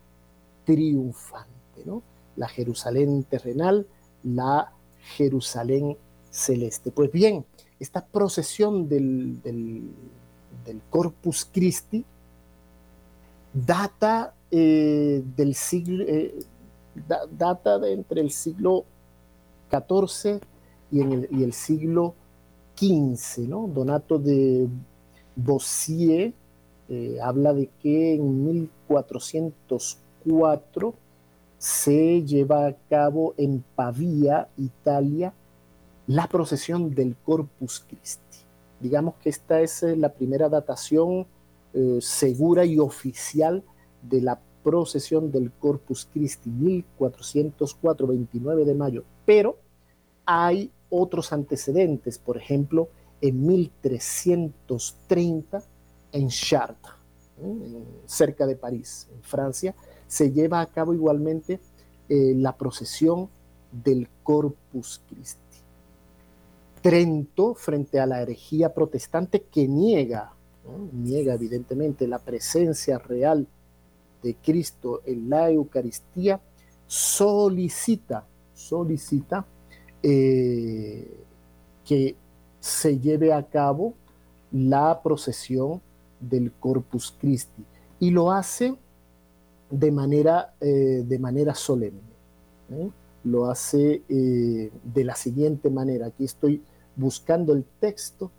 triunfante, 0.66 1.84
¿no? 1.86 2.04
la 2.36 2.48
Jerusalén 2.48 3.24
terrenal, 3.24 3.88
la 4.24 4.74
Jerusalén 5.16 5.98
celeste. 6.30 6.92
Pues 6.92 7.12
bien, 7.12 7.46
esta 7.84 8.04
procesión 8.06 8.88
del, 8.88 9.92
Corpus 10.90 11.46
Christi 11.52 12.06
data 13.54 14.34
eh, 14.50 15.22
del 15.36 15.54
siglo, 15.54 16.06
eh, 16.08 16.40
data 17.32 17.78
de 17.80 17.92
entre 17.92 18.22
el 18.22 18.32
siglo 18.32 18.86
XIV 19.70 20.40
y, 20.92 21.02
en 21.02 21.28
el 21.30 21.52
siglo 21.52 22.16
XV, 22.78 23.50
¿no? 23.50 23.68
Donato 23.68 24.18
de 24.18 24.70
Bossier 25.36 26.32
eh, 26.88 27.18
habla 27.22 27.54
de 27.54 27.70
que 27.82 28.16
en 28.16 28.46
1404 28.46 30.94
se 31.58 32.24
lleva 32.24 32.68
a 32.68 32.76
cabo 32.90 33.34
en 33.36 33.62
Pavía, 33.76 34.48
Italia, 34.58 35.34
la 36.08 36.28
procesión 36.28 36.94
del 36.94 37.16
Corpus 37.16 37.86
Christi. 37.88 38.40
Digamos 38.80 39.16
que 39.16 39.30
esta 39.30 39.62
es 39.62 39.82
eh, 39.84 39.96
la 39.96 40.14
primera 40.14 40.50
datación 40.50 41.26
eh, 41.74 42.00
segura 42.02 42.66
y 42.66 42.80
oficial 42.80 43.64
de 44.02 44.22
la 44.22 44.40
procesión 44.64 45.32
del 45.32 45.52
Corpus 45.52 46.08
Christi, 46.12 46.50
1404, 46.50 48.08
29 48.08 48.66
de 48.66 48.76
mayo. 48.76 49.04
Pero 49.26 49.58
hay 50.26 50.72
otros 50.90 51.32
antecedentes, 51.34 52.18
por 52.18 52.38
ejemplo, 52.38 52.88
en 53.22 53.46
1330 53.46 55.64
en 56.12 56.28
Chartres, 56.28 56.94
cerca 58.06 58.46
de 58.46 58.56
París, 58.56 59.08
en 59.14 59.24
Francia, 59.24 59.76
se 60.08 60.32
lleva 60.32 60.62
a 60.62 60.68
cabo 60.68 60.94
igualmente 60.94 61.60
eh, 62.10 62.34
la 62.36 62.56
procesión 62.56 63.30
del 63.72 64.08
Corpus 64.22 65.02
Christi. 65.08 65.43
Trento, 66.84 67.56
frente 67.56 67.98
a 68.02 68.06
la 68.06 68.22
herejía 68.22 68.74
protestante 68.74 69.44
que 69.44 69.70
niega, 69.70 70.34
niega 70.92 71.34
evidentemente 71.34 72.10
la 72.10 72.20
presencia 72.20 72.98
real 72.98 73.48
de 74.22 74.36
Cristo 74.36 75.02
en 75.06 75.30
la 75.30 75.50
Eucaristía, 75.50 76.42
solicita, 76.86 78.26
solicita 78.54 79.46
eh, 80.04 81.10
que 81.86 82.18
se 82.60 83.00
lleve 83.00 83.32
a 83.32 83.44
cabo 83.44 83.94
la 84.52 85.02
procesión 85.02 85.82
del 86.20 86.52
Corpus 86.52 87.16
Christi 87.18 87.64
y 88.02 88.12
lo 88.12 88.30
hace 88.30 88.76
de 89.70 89.90
manera, 89.90 90.54
eh, 90.60 91.06
de 91.08 91.18
manera 91.18 91.56
solemne. 91.56 92.02
¿eh? 92.72 92.90
Lo 93.24 93.50
hace 93.50 94.02
de 94.10 95.04
la 95.06 95.16
siguiente 95.16 95.70
manera. 95.70 96.08
Aquí 96.08 96.26
estoy 96.26 96.62
buscando 96.96 97.54
el 97.54 97.64
texto. 97.80 98.32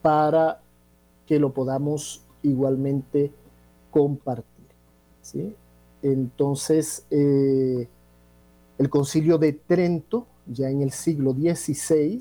para 0.00 0.60
que 1.26 1.38
lo 1.38 1.52
podamos 1.52 2.22
igualmente 2.42 3.30
compartir. 3.90 4.66
¿sí? 5.20 5.54
Entonces, 6.02 7.06
el 7.10 7.88
concilio 8.90 9.38
de 9.38 9.52
Trento, 9.52 10.26
ya 10.46 10.68
en 10.68 10.82
el 10.82 10.90
siglo 10.90 11.32
XVI, 11.32 12.20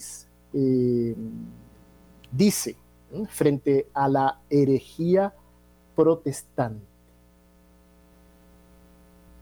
eh, 0.53 1.15
dice, 2.31 2.75
frente 3.29 3.87
a 3.93 4.07
la 4.07 4.39
herejía 4.49 5.33
protestante, 5.95 6.85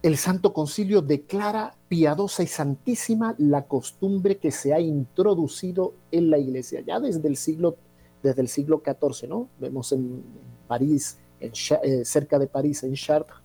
el 0.02 0.18
Santo 0.18 0.54
Concilio 0.54 1.02
declara 1.02 1.76
piadosa 1.88 2.44
y 2.44 2.48
santísima 2.48 3.36
la 3.38 3.66
costumbre 3.66 4.38
que 4.38 4.52
se 4.52 4.74
ha 4.74 4.80
introducido 4.80 5.94
en 6.12 6.30
la 6.30 6.38
iglesia, 6.38 6.82
ya 6.82 7.00
desde 7.00 7.28
el 7.28 7.36
siglo, 7.36 7.76
desde 8.24 8.42
el 8.42 8.48
siglo 8.48 8.82
XIV, 8.86 9.28
¿no? 9.28 9.50
Vemos 9.60 9.92
en 9.92 10.24
París, 10.68 11.18
en, 11.40 11.52
eh, 11.84 12.06
cerca 12.06 12.40
de 12.40 12.48
París, 12.48 12.84
en 12.84 12.94
Chartres, 12.94 13.38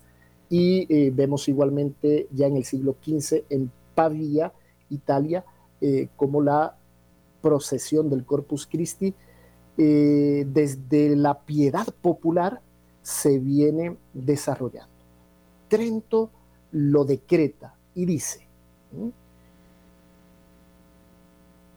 y 0.48 0.86
eh, 0.88 1.10
vemos 1.12 1.48
igualmente 1.48 2.28
ya 2.32 2.46
en 2.46 2.56
el 2.56 2.64
siglo 2.64 2.96
XV 3.02 3.44
en 3.50 3.70
Pavía, 3.94 4.52
Italia, 4.90 5.44
eh, 5.80 6.08
como 6.16 6.40
la 6.40 6.76
procesión 7.40 8.08
del 8.08 8.24
Corpus 8.24 8.66
Christi, 8.66 9.14
eh, 9.76 10.46
desde 10.46 11.16
la 11.16 11.40
piedad 11.40 11.86
popular 12.00 12.60
se 13.02 13.38
viene 13.38 13.96
desarrollando. 14.12 14.94
Trento 15.68 16.30
lo 16.74 17.04
decreta 17.04 17.76
y 17.94 18.04
dice, 18.04 18.48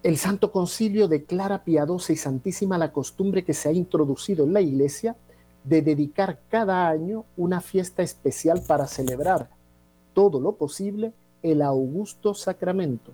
el 0.02 0.18
Santo 0.18 0.52
Concilio 0.52 1.08
declara 1.08 1.64
piadosa 1.64 2.14
y 2.14 2.16
santísima 2.16 2.80
la 2.80 2.92
costumbre 2.92 3.44
que 3.46 3.54
se 3.54 3.70
ha 3.70 3.72
introducido 3.72 4.46
en 4.46 4.54
la 4.54 4.62
Iglesia 4.62 5.16
de 5.64 5.84
dedicar 5.84 6.40
cada 6.50 6.88
año 6.90 7.26
una 7.36 7.62
fiesta 7.62 8.02
especial 8.02 8.64
para 8.66 8.88
celebrar 8.88 9.50
todo 10.14 10.42
lo 10.42 10.54
posible 10.54 11.14
el 11.44 11.62
augusto 11.62 12.34
sacramento, 12.34 13.12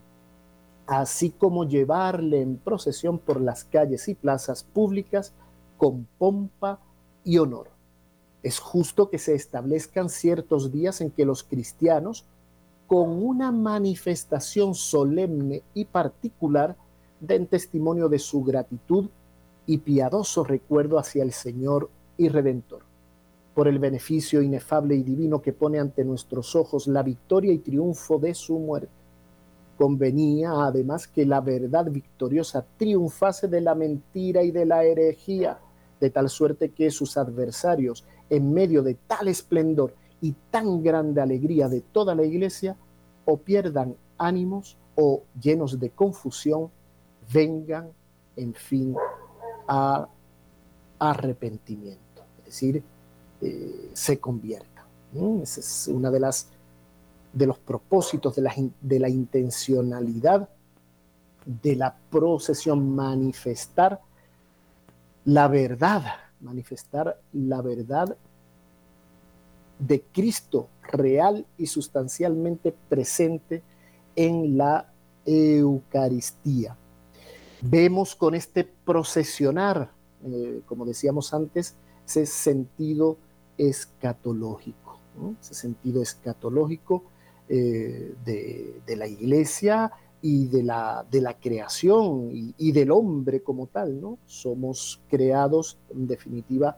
así 0.88 1.32
como 1.32 1.66
llevarle 1.66 2.42
en 2.42 2.56
procesión 2.56 3.20
por 3.20 3.42
las 3.42 3.66
calles 3.66 4.08
y 4.08 4.16
plazas 4.16 4.64
públicas 4.64 5.34
con 5.78 6.08
pompa 6.18 6.80
y 7.26 7.40
honor. 7.40 7.72
Es 8.44 8.60
justo 8.60 9.10
que 9.10 9.18
se 9.18 9.34
establezcan 9.34 10.10
ciertos 10.10 10.72
días 10.72 11.00
en 11.02 11.12
que 11.12 11.26
los 11.26 11.44
cristianos, 11.44 12.26
con 12.88 13.24
una 13.24 13.52
manifestación 13.52 14.76
solemne 14.76 15.64
y 15.74 15.86
particular, 15.86 16.76
den 17.22 17.48
testimonio 17.48 18.10
de 18.10 18.20
su 18.20 18.44
gratitud 18.44 19.10
y 19.66 19.78
piadoso 19.78 20.44
recuerdo 20.44 21.00
hacia 21.00 21.24
el 21.24 21.32
Señor 21.32 21.89
y 22.18 22.28
Redentor, 22.28 22.82
por 23.56 23.70
el 23.70 23.80
beneficio 23.80 24.41
inefable 24.41 24.96
y 24.96 25.04
divino 25.04 25.41
que 25.41 25.54
pone 25.54 25.80
ante 25.80 26.04
nuestros 26.04 26.54
ojos 26.56 26.88
la 26.88 27.02
victoria 27.02 27.54
y 27.54 27.60
triunfo 27.60 28.20
de 28.20 28.36
su 28.36 28.60
muerte. 28.60 28.91
Convenía 29.78 30.52
además 30.52 31.08
que 31.08 31.26
la 31.26 31.39
verdad 31.39 31.89
victoriosa 31.89 32.66
triunfase 32.78 33.48
de 33.48 33.62
la 33.62 33.74
mentira 33.74 34.44
y 34.44 34.52
de 34.52 34.66
la 34.66 34.84
herejía, 34.84 35.60
de 36.04 36.10
tal 36.10 36.30
suerte 36.30 36.72
que 36.72 36.91
sus 36.91 37.16
adversarios, 37.16 38.04
en 38.30 38.54
medio 38.54 38.84
de 38.84 38.95
tal 38.95 39.30
esplendor 39.30 39.95
y 40.20 40.36
tan 40.51 40.84
grande 40.84 41.22
alegría 41.22 41.70
de 41.70 41.80
toda 41.80 42.14
la 42.14 42.26
iglesia, 42.26 42.76
o 43.24 43.38
pierdan 43.38 43.95
ánimos 44.18 44.78
o 44.95 45.24
llenos 45.41 45.80
de 45.80 45.91
confusión, 45.91 46.70
vengan, 47.32 47.89
en 48.36 48.54
fin, 48.54 48.93
a 49.66 50.10
arrepentimiento, 50.99 52.22
es 52.39 52.45
decir, 52.45 52.84
eh, 53.39 53.89
se 53.93 54.20
convierta. 54.20 54.86
Esa 55.41 55.62
es 55.62 55.88
una 55.88 56.12
de 56.12 56.20
las 56.20 56.49
de 57.32 57.47
los 57.47 57.60
propósitos, 57.60 58.36
de 58.36 58.41
la, 58.41 58.54
de 58.82 58.99
la 58.99 59.10
intencionalidad 59.10 60.49
de 61.45 61.76
la 61.78 61.95
procesión, 62.12 62.93
manifestar 62.93 64.01
la 65.26 65.47
verdad, 65.47 66.03
manifestar 66.41 67.19
la 67.32 67.61
verdad 67.61 68.17
de 69.80 70.01
Cristo 70.01 70.69
real 70.84 71.45
y 71.57 71.67
sustancialmente 71.67 72.74
presente 72.89 73.63
en 74.15 74.57
la 74.57 74.91
Eucaristía. 75.26 76.78
Vemos 77.61 78.15
con 78.15 78.36
este 78.36 78.63
procesionar, 78.63 79.89
eh, 80.26 80.61
como 80.65 80.86
decíamos 80.86 81.34
antes, 81.34 81.76
ese 82.05 82.26
sentido 82.26 83.17
escatológico, 83.57 84.99
ese 85.41 85.53
sentido 85.53 86.01
escatológico 86.01 87.03
eh, 87.47 88.15
de, 88.26 88.95
la 88.95 89.07
iglesia 89.07 89.91
y 90.26 90.47
de 90.47 90.63
la, 90.63 91.05
de 91.11 91.19
la 91.19 91.34
creación 91.34 92.30
y, 92.32 92.71
del 92.71 92.91
hombre 92.91 93.43
como 93.43 93.67
tal, 93.67 93.99
¿no? 93.99 94.19
Somos 94.26 95.01
creados 95.09 95.78
en 95.89 96.07
definitiva 96.07 96.78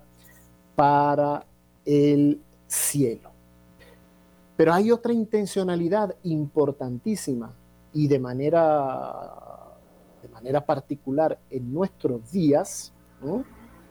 para 0.76 1.46
el 1.86 2.42
cielo. 2.66 3.30
Pero 4.58 4.74
hay 4.74 4.92
otra 4.92 5.14
intencionalidad 5.14 6.16
importantísima 6.24 7.54
y 7.94 8.08
de 8.08 8.18
manera, 8.18 9.78
de 10.24 10.30
manera 10.30 10.66
particular 10.66 11.38
en 11.52 11.72
nuestros 11.72 12.32
días, 12.32 12.94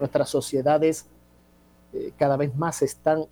nuestras 0.01 0.29
sociedades 0.29 1.07
eh, 1.93 2.13
cada 2.19 2.37
vez 2.37 2.57
más 2.57 2.83
están 2.83 3.27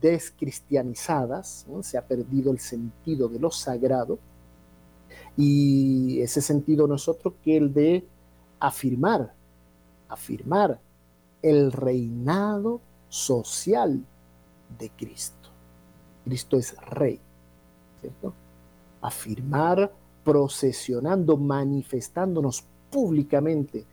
descristianizadas, 0.00 1.66
se 1.82 1.98
ha 1.98 2.06
perdido 2.06 2.50
el 2.50 2.60
sentido 2.60 3.28
de 3.28 3.38
lo 3.38 3.50
sagrado 3.50 4.18
y 5.36 6.20
ese 6.20 6.40
sentido 6.40 6.86
no 6.86 6.94
es 6.94 7.08
otro 7.08 7.34
que 7.42 7.56
el 7.56 7.72
de 7.72 8.06
afirmar, 8.58 9.34
afirmar 10.08 10.80
el 11.42 11.72
reinado 11.72 12.80
social 13.08 14.02
de 14.78 14.90
Cristo. 14.90 15.50
Cristo 16.24 16.56
es 16.56 16.76
rey, 16.86 17.20
¿cierto? 18.00 18.32
Afirmar, 19.00 19.92
procesionando, 20.24 21.36
manifestándonos 21.36 22.64
públicamente 22.90 23.84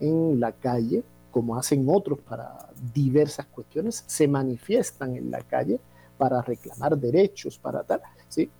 en 0.00 0.40
la 0.40 0.52
calle, 0.52 1.04
como 1.30 1.56
hacen 1.56 1.86
otros 1.88 2.18
para 2.20 2.70
diversas 2.94 3.46
cuestiones, 3.46 4.04
se 4.06 4.28
manifiestan 4.28 5.16
en 5.16 5.30
la 5.30 5.42
calle 5.42 5.80
para 6.16 6.40
reclamar 6.42 6.96
derechos, 6.96 7.58
para 7.58 7.82
tal, 7.82 8.00
¿sí? 8.28 8.50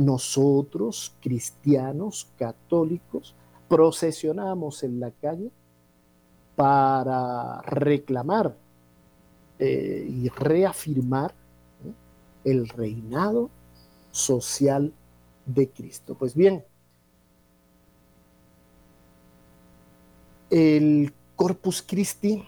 Nosotros, 0.00 1.14
cristianos, 1.20 2.26
católicos, 2.38 3.34
procesionamos 3.68 4.82
en 4.82 4.98
la 4.98 5.10
calle 5.10 5.50
para 6.56 7.60
reclamar 7.60 8.56
eh, 9.58 10.06
y 10.08 10.30
reafirmar 10.30 11.34
el 12.44 12.66
reinado 12.70 13.50
social 14.10 14.90
de 15.44 15.68
Cristo. 15.68 16.14
Pues 16.14 16.34
bien, 16.34 16.64
el 20.48 21.12
Corpus 21.36 21.82
Christi 21.82 22.42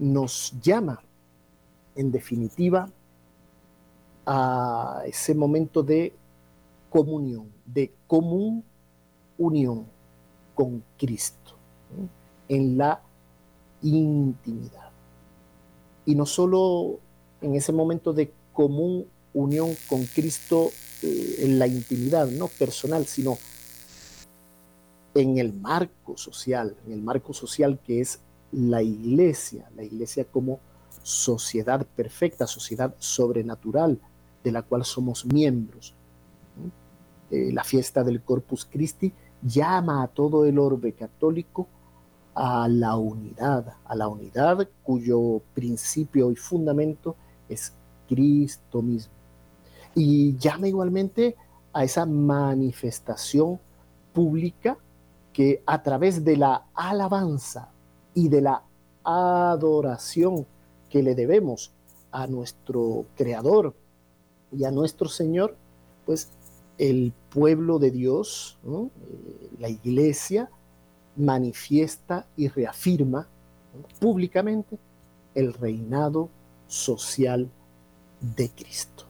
nos 0.00 0.52
llama, 0.60 1.00
en 1.94 2.10
definitiva, 2.10 2.90
a 4.26 5.02
ese 5.06 5.36
momento 5.36 5.84
de 5.84 6.12
comunión, 6.96 7.52
de 7.66 7.92
común 8.06 8.64
unión 9.36 9.84
con 10.54 10.82
Cristo, 10.96 11.58
en 12.48 12.78
la 12.78 13.02
intimidad 13.82 14.90
y 16.06 16.14
no 16.14 16.24
solo 16.24 17.00
en 17.42 17.54
ese 17.54 17.72
momento 17.72 18.14
de 18.14 18.32
común 18.54 19.06
unión 19.34 19.76
con 19.90 20.04
Cristo 20.06 20.70
eh, 21.02 21.40
en 21.40 21.58
la 21.58 21.66
intimidad 21.66 22.28
no 22.28 22.48
personal, 22.48 23.04
sino 23.04 23.36
en 25.14 25.36
el 25.36 25.52
marco 25.52 26.16
social, 26.16 26.76
en 26.86 26.92
el 26.92 27.02
marco 27.02 27.34
social 27.34 27.78
que 27.84 28.00
es 28.00 28.20
la 28.52 28.82
iglesia, 28.82 29.68
la 29.76 29.82
iglesia 29.82 30.24
como 30.24 30.60
sociedad 31.02 31.84
perfecta, 31.94 32.46
sociedad 32.46 32.94
sobrenatural 32.98 33.98
de 34.42 34.52
la 34.52 34.62
cual 34.62 34.84
somos 34.84 35.26
miembros. 35.26 35.95
Eh, 37.30 37.50
la 37.52 37.64
fiesta 37.64 38.04
del 38.04 38.22
Corpus 38.22 38.64
Christi 38.64 39.12
llama 39.42 40.02
a 40.02 40.08
todo 40.08 40.44
el 40.44 40.58
orbe 40.58 40.92
católico 40.92 41.66
a 42.34 42.68
la 42.68 42.96
unidad, 42.96 43.74
a 43.84 43.96
la 43.96 44.08
unidad 44.08 44.68
cuyo 44.82 45.40
principio 45.54 46.30
y 46.30 46.36
fundamento 46.36 47.16
es 47.48 47.72
Cristo 48.08 48.82
mismo. 48.82 49.14
Y 49.94 50.36
llama 50.36 50.68
igualmente 50.68 51.36
a 51.72 51.82
esa 51.82 52.06
manifestación 52.06 53.58
pública 54.12 54.76
que 55.32 55.62
a 55.66 55.82
través 55.82 56.24
de 56.24 56.36
la 56.36 56.66
alabanza 56.74 57.70
y 58.14 58.28
de 58.28 58.40
la 58.42 58.62
adoración 59.02 60.46
que 60.88 61.02
le 61.02 61.14
debemos 61.14 61.72
a 62.10 62.26
nuestro 62.26 63.06
Creador 63.16 63.74
y 64.52 64.64
a 64.64 64.70
nuestro 64.70 65.08
Señor, 65.08 65.56
pues 66.04 66.30
el 66.78 67.12
pueblo 67.30 67.78
de 67.78 67.90
Dios, 67.90 68.58
eh, 68.66 69.50
la 69.58 69.68
iglesia, 69.68 70.50
manifiesta 71.16 72.26
y 72.36 72.48
reafirma 72.48 73.26
públicamente 74.00 74.78
el 75.34 75.54
reinado 75.54 76.28
social 76.66 77.48
de 78.20 78.50
Cristo. 78.50 79.04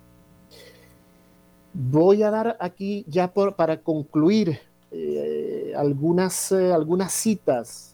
Voy 1.72 2.22
a 2.22 2.30
dar 2.30 2.56
aquí 2.60 3.04
ya 3.08 3.32
para 3.32 3.80
concluir 3.80 4.60
eh, 4.90 5.72
algunas, 5.76 6.52
eh, 6.52 6.72
algunas 6.72 7.12
citas 7.12 7.92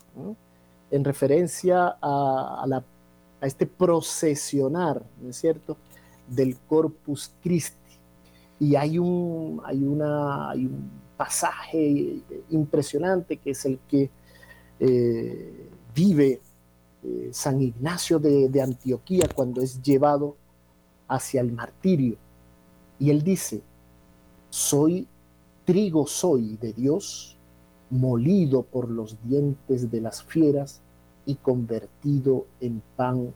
en 0.90 1.04
referencia 1.04 1.96
a, 2.00 2.82
este 3.40 3.66
procesionar, 3.66 5.02
¿no 5.20 5.30
es 5.30 5.36
cierto?, 5.36 5.76
del 6.28 6.56
Corpus 6.68 7.32
Christi. 7.42 7.81
Y 8.62 8.76
hay 8.76 8.96
un, 8.96 9.60
hay 9.64 9.82
una, 9.82 10.50
hay 10.50 10.66
un 10.66 10.88
pasaje 11.16 12.20
impresionante 12.50 13.38
que 13.38 13.50
es 13.50 13.64
el 13.64 13.80
que 13.88 14.08
eh, 14.78 15.68
vive 15.92 16.40
eh, 17.02 17.30
San 17.32 17.60
Ignacio 17.60 18.20
de, 18.20 18.62
Antioquía 18.62 19.28
cuando 19.34 19.62
es 19.62 19.82
llevado 19.82 20.36
hacia 21.08 21.40
el 21.40 21.50
martirio. 21.50 22.16
Y 23.00 23.10
él 23.10 23.24
dice, 23.24 23.62
soy 24.48 25.08
trigo 25.64 26.06
soy 26.06 26.56
de 26.56 26.72
Dios, 26.72 27.36
molido 27.90 28.62
por 28.62 28.88
los 28.88 29.16
dientes 29.24 29.90
de 29.90 30.00
las 30.00 30.22
fieras 30.22 30.80
y 31.26 31.34
convertido 31.34 32.46
en 32.60 32.80
pan 32.94 33.34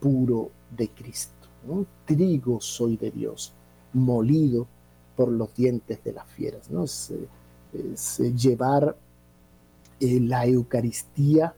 puro 0.00 0.50
de 0.76 0.88
Cristo. 0.88 1.46
Un 1.68 1.86
Trigo 2.04 2.60
soy 2.60 2.96
de 2.96 3.12
Dios, 3.12 3.52
molido 3.96 4.66
por 5.16 5.32
los 5.32 5.54
dientes 5.54 6.04
de 6.04 6.12
las 6.12 6.26
fieras. 6.28 6.70
¿no? 6.70 6.84
Es, 6.84 7.12
eh, 7.72 8.32
llevar 8.32 8.96
eh, 9.98 10.20
la 10.20 10.46
Eucaristía 10.46 11.54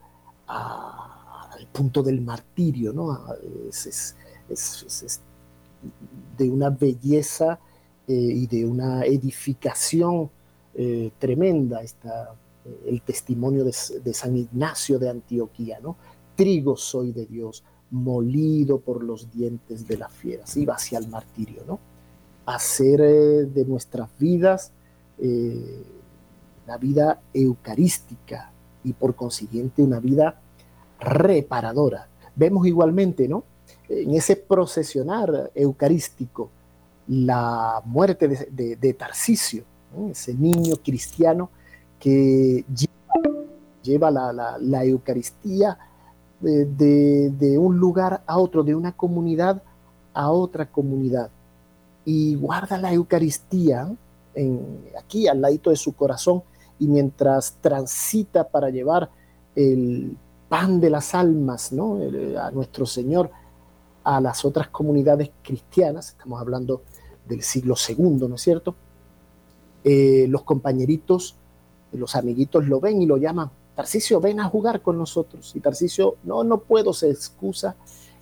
al 0.47 1.67
punto 1.73 2.03
del 2.03 2.23
martirio, 2.23 2.93
¿no? 2.93 3.19
Es, 3.69 4.15
de 6.39 6.49
una 6.49 6.71
belleza 6.71 7.59
eh, 8.07 8.15
y 8.15 8.47
de 8.47 8.65
una 8.65 9.05
edificación 9.05 10.31
tremenda 11.19 11.83
está 11.83 12.37
el 12.87 13.03
testimonio 13.03 13.65
de, 13.65 13.75
de, 14.05 14.15
San 14.15 14.37
Ignacio 14.37 15.01
de 15.01 15.11
Antioquía, 15.11 15.81
¿no? 15.81 15.97
Trigo 16.37 16.77
soy 16.77 17.11
de 17.11 17.27
Dios, 17.27 17.65
molido 17.91 18.79
por 18.79 19.03
los 19.03 19.29
dientes 19.33 19.89
de 19.89 19.97
las 19.97 20.13
fieras, 20.13 20.57
iba 20.57 20.75
hacia 20.75 21.01
el 21.01 21.09
martirio, 21.09 21.65
¿no? 21.67 21.81
Hacer 22.55 23.01
eh, 23.03 23.45
de 23.45 23.65
nuestras 23.67 24.09
vidas 24.19 24.73
eh, 25.19 25.83
la 26.67 26.79
vida 26.79 27.21
eucarística 27.35 28.51
y 28.85 28.95
por 28.95 29.15
consiguiente 29.15 29.83
una 29.83 30.01
vida 30.01 30.41
reparadora. 30.99 32.09
Vemos 32.35 32.67
igualmente, 32.67 33.29
¿no? 33.29 33.45
En 33.89 34.15
ese 34.15 34.37
procesionar 34.37 35.51
eucarístico, 35.55 36.51
la 37.09 37.83
muerte 37.85 38.29
de, 38.29 38.95
Tarcisio, 38.95 39.65
ese 40.11 40.35
niño 40.35 40.77
cristiano 40.83 41.51
que 41.99 42.65
lleva, 43.83 44.11
la, 44.11 44.85
Eucaristía 44.85 45.79
de, 46.41 47.31
de, 47.31 47.59
un 47.59 47.79
lugar 47.79 48.23
a 48.27 48.39
otro, 48.39 48.63
de 48.63 48.75
una 48.75 48.93
comunidad 48.93 49.63
a 50.13 50.31
otra 50.31 50.67
comunidad 50.67 51.31
y 52.05 52.35
guarda 52.37 52.79
la 52.79 52.93
Eucaristía 52.93 53.95
en, 54.35 54.85
aquí 54.99 55.29
al 55.29 55.41
ladito 55.41 55.71
de 55.71 55.77
su 55.77 55.93
corazón 55.93 56.43
y 56.79 56.87
mientras 56.87 57.57
transita 57.61 58.49
para 58.49 58.71
llevar 58.71 59.11
el 59.55 60.17
pan 60.49 60.81
de 60.81 60.91
las 60.91 61.15
almas 61.15 61.73
¿no? 61.73 61.99
a 62.41 62.51
nuestro 62.51 62.87
Señor 62.87 63.31
a 64.05 64.21
las 64.21 64.45
otras 64.45 64.69
comunidades 64.69 65.31
cristianas, 65.43 66.11
estamos 66.11 66.41
hablando 66.41 66.83
del 67.29 67.43
siglo 67.43 67.75
II, 67.77 68.27
¿no 68.27 68.37
es 68.37 68.41
cierto? 68.41 68.75
Eh, 69.85 70.27
los 70.29 70.45
compañeritos, 70.45 71.37
los 71.93 72.17
amiguitos 72.17 72.67
lo 72.67 72.81
ven 72.81 73.03
y 73.03 73.07
lo 73.07 73.19
llaman, 73.19 73.51
Tarcisio, 73.77 74.21
ven 74.21 74.41
a 74.41 74.49
jugar 74.49 74.83
con 74.83 74.99
nosotros. 74.99 75.55
Y 75.55 75.61
Tarcisio, 75.61 76.17
no, 76.25 76.43
no 76.43 76.59
puedo, 76.59 76.93
se 76.93 77.11
excusa 77.11 77.77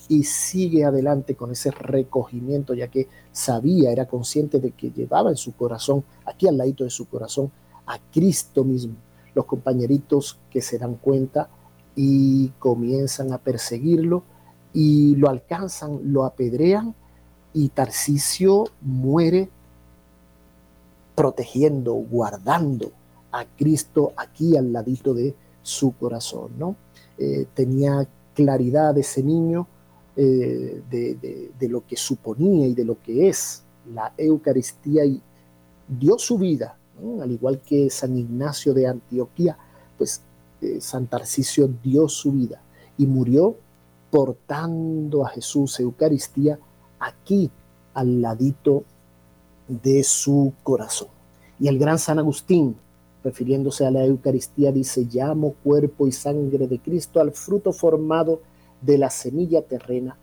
y 0.08 0.24
sigue 0.24 0.84
adelante 0.84 1.34
con 1.34 1.50
ese 1.50 1.70
recogimiento, 1.70 2.74
ya 2.74 2.88
que 2.88 3.08
sabía, 3.32 3.90
era 3.90 4.06
consciente 4.06 4.60
de 4.60 4.70
que 4.72 4.90
llevaba 4.90 5.30
en 5.30 5.36
su 5.36 5.52
corazón, 5.54 6.04
aquí 6.24 6.46
al 6.46 6.56
ladito 6.56 6.84
de 6.84 6.90
su 6.90 7.08
corazón, 7.08 7.50
a 7.86 7.98
Cristo 8.12 8.64
mismo. 8.64 8.94
Los 9.34 9.46
compañeritos 9.46 10.38
que 10.50 10.62
se 10.62 10.78
dan 10.78 10.94
cuenta 10.94 11.48
y 11.94 12.48
comienzan 12.58 13.32
a 13.32 13.38
perseguirlo 13.38 14.22
y 14.72 15.16
lo 15.16 15.28
alcanzan, 15.28 16.00
lo 16.12 16.24
apedrean 16.24 16.94
y 17.52 17.70
Tarcisio 17.70 18.64
muere 18.82 19.48
protegiendo, 21.14 21.94
guardando 21.94 22.92
a 23.32 23.44
Cristo 23.44 24.12
aquí 24.16 24.56
al 24.56 24.72
ladito 24.72 25.14
de 25.14 25.34
su 25.62 25.96
corazón, 25.96 26.50
¿no? 26.58 26.76
Eh, 27.18 27.46
tenía 27.54 28.06
claridad 28.34 28.96
ese 28.98 29.22
niño 29.22 29.66
eh, 30.16 30.82
de, 30.90 31.68
lo 31.68 31.86
que 31.86 31.96
suponía 31.96 32.66
y 32.66 32.74
de 32.74 32.84
lo 32.86 33.02
que 33.02 33.28
es 33.28 33.62
la 33.92 34.14
Eucaristía 34.16 35.04
y 35.04 35.20
dio 35.86 36.18
su 36.18 36.38
vida, 36.38 36.78
al 37.20 37.30
igual 37.30 37.60
que 37.60 37.90
San 37.90 38.16
Ignacio 38.16 38.72
de 38.72 38.86
Antioquía, 38.86 39.58
pues 39.98 40.22
eh, 40.62 40.78
San 40.80 41.06
Tarcisio 41.06 41.68
dio 41.82 42.08
su 42.08 42.32
vida 42.32 42.62
y 42.96 43.06
murió 43.06 43.56
portando 44.10 45.26
a 45.26 45.28
Jesús 45.28 45.78
Eucaristía 45.80 46.58
aquí 46.98 47.50
al 47.92 48.22
ladito 48.22 48.84
de 49.68 50.02
su 50.02 50.54
corazón. 50.62 51.08
Y 51.60 51.68
el 51.68 51.78
gran 51.78 51.98
San 51.98 52.18
Agustín, 52.18 52.76
refiriéndose 53.22 53.84
a 53.84 53.90
la 53.90 54.04
Eucaristía, 54.04 54.72
dice, 54.72 55.06
llamo 55.10 55.54
cuerpo 55.62 56.06
y 56.06 56.12
sangre 56.12 56.66
de 56.66 56.78
Cristo 56.78 57.20
al 57.20 57.32
fruto 57.32 57.72
formado 57.72 58.40
de 58.80 58.98
la 58.98 59.10
semilla 59.10 59.62
terrena, 59.62 60.16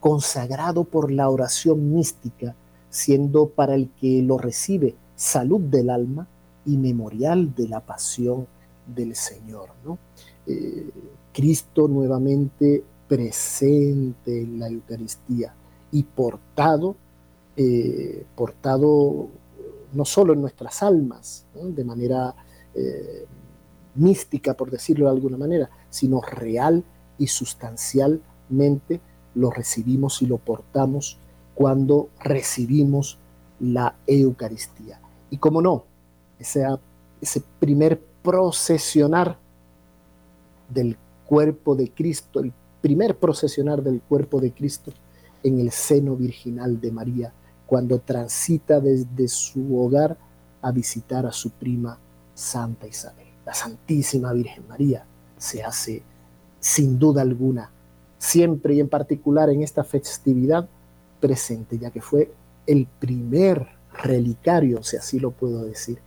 consagrado 0.00 0.84
por 0.84 1.10
la 1.10 1.28
oración 1.28 1.92
mística, 1.92 2.54
siendo 2.90 3.48
para 3.48 3.74
el 3.74 3.90
que 4.00 4.22
lo 4.22 4.38
recibe 4.38 4.94
salud 5.16 5.60
del 5.60 5.90
alma 5.90 6.26
y 6.64 6.76
memorial 6.76 7.54
de 7.54 7.68
la 7.68 7.80
pasión 7.80 8.46
del 8.86 9.14
Señor. 9.14 9.70
¿no? 9.84 9.98
Eh, 10.46 10.90
Cristo 11.32 11.88
nuevamente 11.88 12.82
presente 13.08 14.42
en 14.42 14.58
la 14.58 14.68
Eucaristía 14.68 15.54
y 15.90 16.02
portado, 16.02 16.96
eh, 17.56 18.24
portado 18.36 19.28
no 19.92 20.04
solo 20.04 20.34
en 20.34 20.42
nuestras 20.42 20.82
almas, 20.82 21.44
de 21.54 21.84
manera 21.84 22.34
eh, 22.74 23.26
mística, 23.94 24.54
por 24.54 24.70
decirlo 24.70 25.06
de 25.06 25.12
alguna 25.12 25.36
manera, 25.36 25.70
sino 25.90 26.20
real 26.20 26.84
y 27.18 27.26
sustancialmente 27.26 29.00
lo 29.34 29.50
recibimos 29.50 30.22
y 30.22 30.26
lo 30.26 30.38
portamos 30.38 31.18
cuando 31.54 32.08
recibimos 32.20 33.18
la 33.60 33.96
Eucaristía. 34.06 35.00
Y 35.30 35.38
como 35.38 35.60
no, 35.60 35.84
ese, 36.38 36.64
ese 37.20 37.42
primer 37.58 38.00
procesionar 38.22 39.38
del 40.68 40.96
cuerpo 41.26 41.74
de 41.74 41.90
Cristo, 41.90 42.40
el 42.40 42.52
primer 42.80 43.16
procesionar 43.16 43.82
del 43.82 44.00
cuerpo 44.00 44.40
de 44.40 44.52
Cristo 44.52 44.92
en 45.42 45.60
el 45.60 45.70
seno 45.70 46.16
virginal 46.16 46.80
de 46.80 46.92
María, 46.92 47.32
cuando 47.66 47.98
transita 47.98 48.80
desde 48.80 49.28
su 49.28 49.78
hogar 49.78 50.16
a 50.62 50.72
visitar 50.72 51.26
a 51.26 51.32
su 51.32 51.50
prima 51.50 51.98
Santa 52.34 52.86
Isabel. 52.86 53.26
La 53.44 53.54
Santísima 53.54 54.32
Virgen 54.32 54.66
María 54.68 55.04
se 55.36 55.62
hace 55.62 56.02
sin 56.60 56.98
duda 56.98 57.22
alguna, 57.22 57.70
siempre 58.18 58.74
y 58.74 58.80
en 58.80 58.88
particular 58.88 59.50
en 59.50 59.62
esta 59.62 59.84
festividad 59.84 60.68
presente, 61.20 61.78
ya 61.78 61.90
que 61.90 62.00
fue 62.00 62.32
el 62.66 62.86
primer 62.86 63.66
relicario, 64.02 64.82
si 64.82 64.96
así 64.96 65.18
lo 65.18 65.30
puedo 65.30 65.64
decir, 65.64 65.98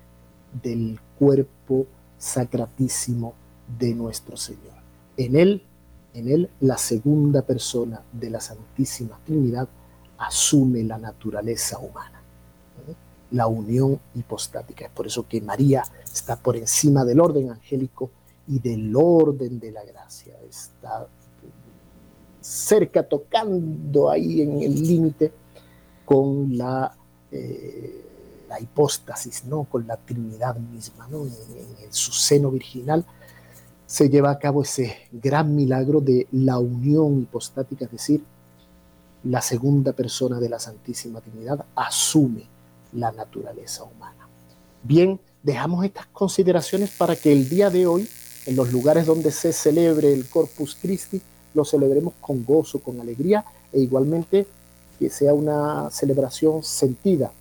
del 0.61 0.99
cuerpo 1.17 1.85
sacratísimo 2.17 3.33
de 3.79 3.93
nuestro 3.93 4.37
Señor. 4.37 4.75
En 5.17 5.35
él, 5.35 5.63
en 6.13 6.29
él, 6.29 6.49
la 6.59 6.77
segunda 6.77 7.41
persona 7.41 8.01
de 8.11 8.29
la 8.29 8.41
Santísima 8.41 9.19
Trinidad 9.25 9.67
asume 10.17 10.83
la 10.83 10.97
naturaleza 10.97 11.79
humana 11.79 12.21
la 13.31 13.47
unión 13.47 13.99
hipostática. 14.13 14.85
Es 14.85 14.91
por 14.91 15.07
eso 15.07 15.27
que 15.27 15.41
María 15.41 15.83
está 16.03 16.35
por 16.35 16.55
encima 16.57 17.03
del 17.05 17.19
orden 17.19 17.49
angélico 17.49 18.11
y 18.47 18.59
del 18.59 18.95
orden 18.95 19.59
de 19.59 19.71
la 19.71 19.83
gracia. 19.83 20.35
Está 20.49 21.07
cerca, 22.41 23.03
tocando 23.03 24.09
ahí 24.09 24.41
en 24.41 24.61
el 24.61 24.81
límite 24.81 25.31
con 26.05 26.57
la, 26.57 26.93
eh, 27.31 28.45
la 28.49 28.59
hipóstasis, 28.59 29.45
¿no? 29.45 29.63
con 29.63 29.87
la 29.87 29.97
Trinidad 29.97 30.55
misma. 30.57 31.07
¿no? 31.07 31.23
En, 31.23 31.31
su 31.91 32.11
seno 32.11 32.51
virginal 32.51 33.05
se 33.85 34.09
lleva 34.09 34.31
a 34.31 34.39
cabo 34.39 34.63
ese 34.63 35.07
gran 35.11 35.55
milagro 35.55 36.01
de 36.01 36.27
la 36.31 36.57
unión 36.57 37.21
hipostática, 37.21 37.85
es 37.85 37.91
decir, 37.91 38.23
la 39.23 39.41
segunda 39.41 39.93
persona 39.93 40.39
de 40.39 40.49
la 40.49 40.59
Santísima 40.59 41.21
Trinidad 41.21 41.65
asume 41.75 42.45
la 42.93 43.11
naturaleza 43.11 43.83
humana. 43.83 44.27
Bien, 44.83 45.19
dejamos 45.43 45.85
estas 45.85 46.07
consideraciones 46.07 46.91
para 46.97 47.15
que 47.15 47.31
el 47.31 47.47
día 47.47 47.69
de 47.69 47.85
hoy, 47.85 48.09
en 48.45 48.55
los 48.55 48.71
lugares 48.71 49.05
donde 49.05 49.31
se 49.31 49.53
celebre 49.53 50.13
el 50.13 50.27
Corpus 50.27 50.77
Christi, 50.81 51.21
lo 51.53 51.65
celebremos 51.65 52.13
con 52.19 52.43
gozo, 52.45 52.79
con 52.79 52.99
alegría 52.99 53.43
e 53.71 53.79
igualmente 53.79 54.47
que 54.99 55.09
sea 55.09 55.33
una 55.33 55.89
celebración 55.91 56.63
sentida. 56.63 57.31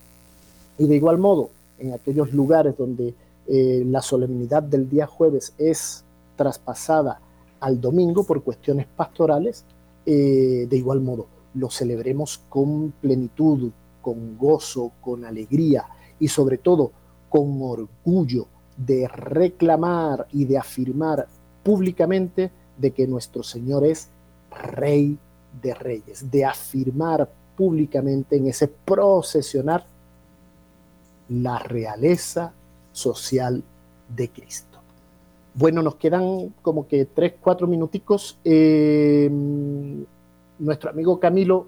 Y 0.78 0.86
de 0.86 0.96
igual 0.96 1.18
modo, 1.18 1.50
en 1.78 1.92
aquellos 1.92 2.32
lugares 2.32 2.76
donde 2.76 3.14
eh, 3.46 3.82
la 3.86 4.02
solemnidad 4.02 4.62
del 4.62 4.88
día 4.88 5.06
jueves 5.06 5.52
es 5.58 6.04
traspasada 6.36 7.20
al 7.60 7.80
domingo 7.80 8.24
por 8.24 8.42
cuestiones 8.42 8.86
pastorales, 8.86 9.64
eh, 10.06 10.66
de 10.68 10.76
igual 10.76 11.00
modo 11.00 11.26
lo 11.54 11.70
celebremos 11.70 12.40
con 12.48 12.92
plenitud, 13.00 13.70
con 14.00 14.38
gozo, 14.38 14.92
con 15.00 15.24
alegría 15.24 15.84
y 16.18 16.28
sobre 16.28 16.58
todo 16.58 16.92
con 17.28 17.60
orgullo 17.62 18.46
de 18.86 19.08
reclamar 19.08 20.26
y 20.32 20.44
de 20.44 20.58
afirmar 20.58 21.26
públicamente 21.62 22.50
de 22.78 22.90
que 22.92 23.06
nuestro 23.06 23.42
Señor 23.42 23.84
es 23.84 24.08
Rey 24.50 25.18
de 25.62 25.74
Reyes, 25.74 26.30
de 26.30 26.44
afirmar 26.44 27.28
públicamente 27.56 28.36
en 28.36 28.46
ese 28.46 28.68
procesionar 28.68 29.84
la 31.28 31.58
realeza 31.58 32.52
social 32.92 33.62
de 34.16 34.28
Cristo. 34.30 34.78
Bueno, 35.54 35.82
nos 35.82 35.96
quedan 35.96 36.54
como 36.62 36.88
que 36.88 37.04
tres, 37.04 37.34
cuatro 37.40 37.66
minuticos. 37.66 38.38
Eh, 38.44 39.28
nuestro 40.58 40.90
amigo 40.90 41.20
Camilo 41.20 41.66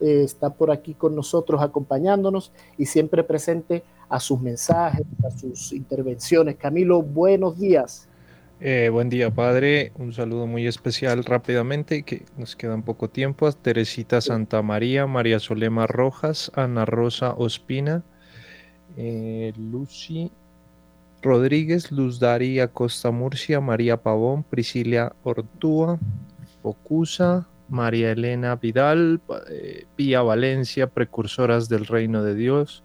eh, 0.00 0.22
está 0.24 0.50
por 0.50 0.70
aquí 0.70 0.94
con 0.94 1.14
nosotros 1.14 1.62
acompañándonos 1.62 2.52
y 2.76 2.86
siempre 2.86 3.22
presente 3.22 3.84
a 4.08 4.20
sus 4.20 4.40
mensajes, 4.40 5.06
a 5.24 5.30
sus 5.30 5.72
intervenciones. 5.72 6.56
Camilo, 6.56 7.02
buenos 7.02 7.58
días. 7.58 8.08
Eh, 8.60 8.88
buen 8.90 9.08
día, 9.08 9.30
padre. 9.30 9.92
Un 9.96 10.12
saludo 10.12 10.46
muy 10.46 10.66
especial 10.66 11.22
rápidamente, 11.24 12.02
que 12.02 12.24
nos 12.36 12.56
queda 12.56 12.74
un 12.74 12.82
poco 12.82 13.08
tiempo. 13.08 13.50
Teresita 13.52 14.20
Santa 14.20 14.62
María, 14.62 15.06
María 15.06 15.38
Solema 15.38 15.86
Rojas, 15.86 16.50
Ana 16.54 16.84
Rosa 16.84 17.34
Ospina, 17.34 18.02
eh, 18.96 19.52
Lucy 19.56 20.32
Rodríguez, 21.22 21.92
Luz 21.92 22.18
Daría 22.18 22.68
Costa 22.68 23.12
Murcia, 23.12 23.60
María 23.60 23.98
Pavón, 23.98 24.42
Priscilia 24.42 25.12
Ortúa, 25.22 26.00
Pocusa, 26.62 27.46
María 27.68 28.10
Elena 28.10 28.56
Vidal, 28.56 29.20
eh, 29.50 29.84
Pía 29.94 30.22
Valencia, 30.22 30.88
precursoras 30.88 31.68
del 31.68 31.86
reino 31.86 32.24
de 32.24 32.34
Dios, 32.34 32.82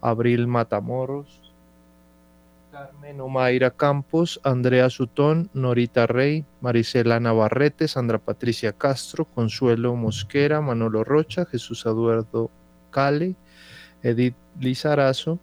Abril 0.00 0.46
Matamoros, 0.46 1.50
Carmen 2.70 3.20
Omaira 3.20 3.70
Campos, 3.70 4.40
Andrea 4.44 4.88
Sutón, 4.90 5.50
Norita 5.52 6.06
Rey, 6.06 6.44
Marisela 6.60 7.18
Navarrete, 7.18 7.88
Sandra 7.88 8.18
Patricia 8.18 8.72
Castro, 8.72 9.24
Consuelo 9.24 9.94
Mosquera, 9.96 10.60
Manolo 10.60 11.04
Rocha, 11.04 11.44
Jesús 11.46 11.84
Eduardo 11.84 12.50
Cale, 12.90 13.34
Edith 14.02 14.36
Lizarazo, 14.58 15.38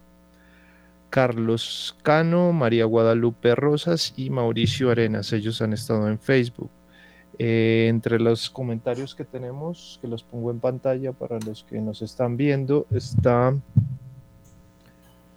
Carlos 1.10 1.95
Cano, 2.01 2.53
María 2.53 2.86
Guadalupe 2.86 3.55
Rosas 3.55 4.14
y 4.18 4.30
Mauricio 4.30 4.91
Arenas. 4.91 5.32
Ellos 5.34 5.62
han 5.62 5.74
estado 5.74 6.08
en 6.08 6.20
Facebook. 6.20 6.72
Eh, 7.39 7.88
entre 7.89 8.20
los 8.20 8.49
comentarios 8.49 9.14
que 9.14 9.24
tenemos, 9.24 9.99
que 10.01 10.08
los 10.08 10.24
pongo 10.24 10.49
en 10.49 10.60
pantalla 10.60 11.12
para 11.12 11.38
los 11.39 11.64
que 11.64 11.80
nos 11.80 12.01
están 12.01 12.38
viendo, 12.38 12.88
está... 12.89 13.53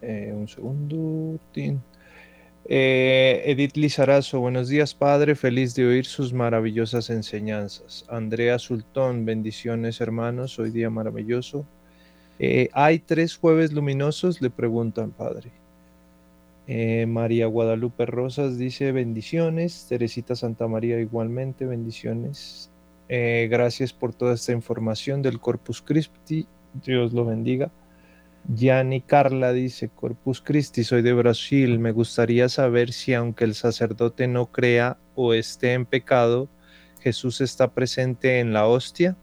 Eh, 0.01 0.33
un 0.35 0.47
segundo. 0.47 1.39
Eh, 2.65 3.43
Edith 3.45 3.75
Lizarazo, 3.75 4.39
buenos 4.39 4.67
días 4.67 4.93
Padre, 4.95 5.35
feliz 5.35 5.75
de 5.75 5.85
oír 5.85 6.05
sus 6.05 6.33
maravillosas 6.33 7.09
enseñanzas. 7.11 8.05
Andrea 8.09 8.57
Sultón, 8.57 9.25
bendiciones 9.25 10.01
hermanos, 10.01 10.57
hoy 10.57 10.71
día 10.71 10.89
maravilloso. 10.89 11.65
Eh, 12.39 12.69
¿Hay 12.73 12.99
tres 12.99 13.37
jueves 13.37 13.71
luminosos? 13.73 14.41
Le 14.41 14.49
preguntan 14.49 15.11
Padre. 15.11 15.51
María 17.05 17.47
Guadalupe 17.47 18.05
Rosas 18.05 18.57
dice 18.57 18.93
bendiciones. 18.93 19.87
Teresita 19.89 20.37
Santa 20.37 20.69
María 20.69 21.01
igualmente, 21.01 21.65
bendiciones. 21.65 22.71
gracias 23.09 23.91
por 23.91 24.13
toda 24.13 24.35
esta 24.35 24.53
información 24.53 25.21
del 25.21 25.41
Corpus 25.41 25.81
Christi. 25.81 26.47
Dios 26.73 27.11
lo 27.11 27.25
bendiga. 27.25 27.69
Gianni 28.47 29.01
Carla 29.01 29.53
dice, 29.53 29.89
Corpus 29.89 30.41
Christi, 30.41 30.83
soy 30.83 31.01
de 31.01 31.13
Brasil, 31.13 31.79
me 31.79 31.91
gustaría 31.91 32.49
saber 32.49 32.91
si 32.91 33.13
aunque 33.13 33.43
el 33.43 33.55
sacerdote 33.55 34.27
no 34.27 34.47
crea 34.47 34.97
o 35.15 35.33
esté 35.33 35.73
en 35.73 35.85
pecado, 35.85 36.49
Jesús 36.99 37.41
está 37.41 37.71
presente 37.71 38.39
en 38.39 38.53
la 38.53 38.67
hostia. 38.67 39.15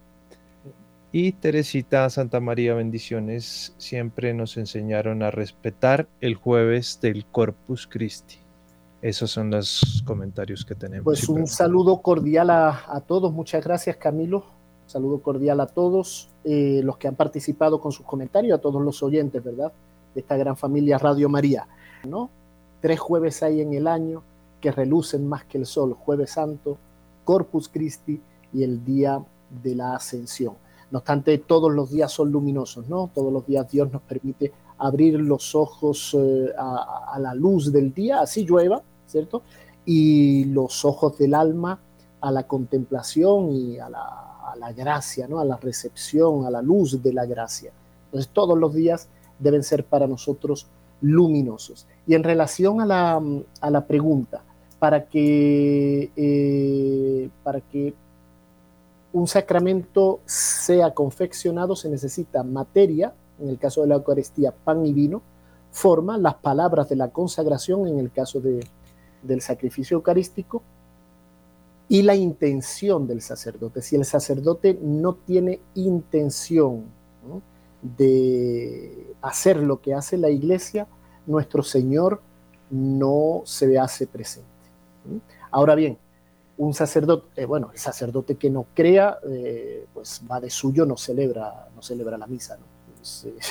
Y 1.11 1.33
Teresita 1.33 2.09
Santa 2.11 2.39
María, 2.39 2.75
bendiciones, 2.75 3.75
siempre 3.79 4.35
nos 4.35 4.57
enseñaron 4.57 5.23
a 5.23 5.31
respetar 5.31 6.07
el 6.21 6.35
jueves 6.35 7.01
del 7.01 7.25
Corpus 7.27 7.87
Christi. 7.87 8.37
Esos 9.01 9.31
son 9.31 9.51
los 9.51 10.03
comentarios 10.05 10.65
que 10.65 10.75
tenemos. 10.75 11.05
Pues 11.05 11.29
un 11.29 11.47
saludo 11.47 12.03
cordial 12.03 12.51
a, 12.51 12.85
a 12.89 13.01
todos, 13.01 13.33
muchas 13.33 13.65
gracias 13.65 13.97
Camilo 13.97 14.58
Saludo 14.89 15.21
cordial 15.21 15.61
a 15.61 15.67
todos 15.67 16.31
eh, 16.45 16.81
los 16.83 16.97
que 16.97 17.09
han 17.09 17.15
participado 17.15 17.79
con 17.79 17.93
sus 17.93 18.07
comentarios, 18.07 18.59
a 18.59 18.63
todos 18.63 18.83
los 18.83 19.03
oyentes, 19.03 19.45
¿verdad? 19.45 19.71
De 20.15 20.23
esta 20.23 20.35
gran 20.39 20.57
familia 20.57 20.97
Radio 20.97 21.29
María, 21.29 21.69
¿no? 22.09 22.31
Tres 22.81 22.99
jueves 22.99 23.43
hay 23.43 23.61
en 23.61 23.75
el 23.75 23.87
año 23.87 24.23
que 24.63 24.73
relucen 24.73 25.29
más 25.29 25.45
que 25.45 25.59
el 25.59 25.67
sol, 25.67 25.93
Jueves 25.93 26.31
Santo, 26.31 26.79
Corpus 27.25 27.69
Christi 27.69 28.19
y 28.55 28.63
el 28.63 28.83
día 28.83 29.23
de 29.63 29.75
la 29.75 29.95
Ascensión. 29.95 30.55
No 30.91 31.01
obstante, 31.01 31.37
todos 31.37 31.71
los 31.71 31.91
días 31.91 32.11
son 32.11 32.33
luminosos, 32.33 32.89
¿no? 32.89 33.11
Todos 33.15 33.31
los 33.31 33.47
días 33.47 33.71
Dios 33.71 33.93
nos 33.93 34.01
permite 34.01 34.51
abrir 34.79 35.21
los 35.21 35.55
ojos 35.55 36.17
eh, 36.19 36.51
a, 36.59 37.19
la 37.21 37.35
luz 37.35 37.71
del 37.71 37.93
día, 37.93 38.21
así 38.21 38.47
llueva, 38.47 38.81
¿cierto? 39.07 39.43
Y 39.85 40.47
los 40.47 40.87
ojos 40.87 41.19
del 41.19 41.35
alma 41.35 41.79
a 42.23 42.33
la 42.33 42.45
contemplación 42.45 43.53
y 43.53 43.79
a 43.79 43.91
la 43.91 44.28
la 44.59 44.73
gracia, 44.73 45.27
¿no? 45.29 45.41
a 45.41 45.45
la 45.45 45.57
recepción, 45.57 46.45
a 46.45 46.51
la 46.51 46.63
luz 46.63 47.03
de 47.03 47.13
la 47.13 47.27
gracia. 47.27 47.73
Entonces 48.07 48.31
todos 48.33 48.59
los 48.59 48.75
días 48.75 49.09
deben 49.39 49.63
ser 49.63 49.85
para 49.85 50.07
nosotros 50.07 50.67
luminosos. 51.01 51.87
Y 52.07 52.15
en 52.15 52.25
relación 52.25 52.81
a 52.81 52.87
la, 52.87 53.23
a 53.61 53.71
la 53.71 53.87
pregunta, 53.87 54.43
para 54.79 55.09
que, 55.09 56.11
eh, 56.17 57.29
para 57.43 57.61
que 57.61 57.95
un 59.13 59.27
sacramento 59.27 60.21
sea 60.27 60.95
confeccionado 60.95 61.75
se 61.75 61.89
necesita 61.89 62.43
materia, 62.43 63.13
en 63.41 63.49
el 63.49 63.59
caso 63.59 63.83
de 63.83 63.89
la 63.89 63.97
Eucaristía, 63.97 64.53
pan 64.53 64.85
y 64.87 64.93
vino, 64.93 65.23
forma, 65.71 66.19
las 66.19 66.35
palabras 66.35 66.89
de 66.89 66.97
la 66.97 67.09
consagración, 67.09 67.87
en 67.89 67.99
el 67.99 68.11
caso 68.11 68.41
de, 68.41 68.67
del 69.23 69.41
sacrificio 69.41 69.97
eucarístico, 69.97 70.63
y 71.89 72.03
la 72.03 72.15
intención 72.15 73.07
del 73.07 73.23
sacerdote. 73.23 73.83
Si 73.83 73.97
el 73.97 74.05
sacerdote 74.05 74.79
no 74.83 75.15
tiene 75.15 75.61
intención 75.75 76.85
de 77.81 79.15
hacer 79.23 79.59
lo 79.59 79.81
que 79.81 79.95
hace 79.95 80.17
la 80.19 80.31
iglesia, 80.31 80.87
nuestro 81.27 81.63
Señor 81.63 82.21
no 82.71 83.43
se 83.45 83.79
hace 83.79 84.07
presente. 84.07 84.49
Ahora 85.51 85.75
bien, 85.75 85.97
un 86.59 86.75
sacerdote, 86.75 87.43
eh, 87.43 87.45
bueno, 87.47 87.71
el 87.73 87.79
sacerdote 87.79 88.35
que 88.35 88.51
no 88.51 88.67
crea, 88.75 89.19
eh, 89.31 89.87
pues 89.95 90.21
va 90.31 90.41
de 90.41 90.51
suyo, 90.51 90.85
no 90.85 90.97
celebra, 90.97 91.69
no 91.75 91.83
celebra 91.83 92.19
la 92.19 92.27
misa. 92.27 92.59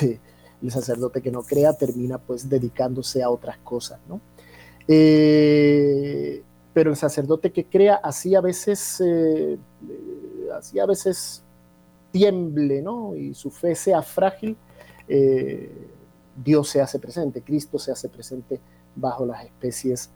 el 0.62 0.70
sacerdote 0.70 1.22
que 1.22 1.30
no 1.30 1.42
crea 1.42 1.72
termina 1.72 2.18
pues 2.18 2.48
dedicándose 2.48 3.22
a 3.22 3.30
otras 3.30 3.58
cosas. 3.58 3.98
¿no? 4.08 4.20
Eh, 4.86 6.42
pero 6.72 6.90
el 6.90 6.96
sacerdote 6.96 7.52
que 7.52 7.64
crea 7.64 7.96
así 7.96 8.34
a 8.34 8.40
veces, 8.40 9.02
eh, 9.04 9.58
así 10.56 10.78
a 10.78 10.86
veces 10.86 11.42
tiemble, 12.10 12.82
¿no? 12.82 13.16
Y 13.16 13.34
su 13.34 13.50
fe 13.50 13.74
sea 13.74 14.02
frágil, 14.02 14.56
eh, 15.08 15.70
Dios 16.36 16.68
se 16.68 16.80
hace 16.80 16.98
presente, 16.98 17.42
Cristo 17.42 17.78
se 17.78 17.90
hace 17.90 18.08
presente 18.08 18.60
bajo 18.94 19.26
las 19.26 19.44
especies 19.44 20.10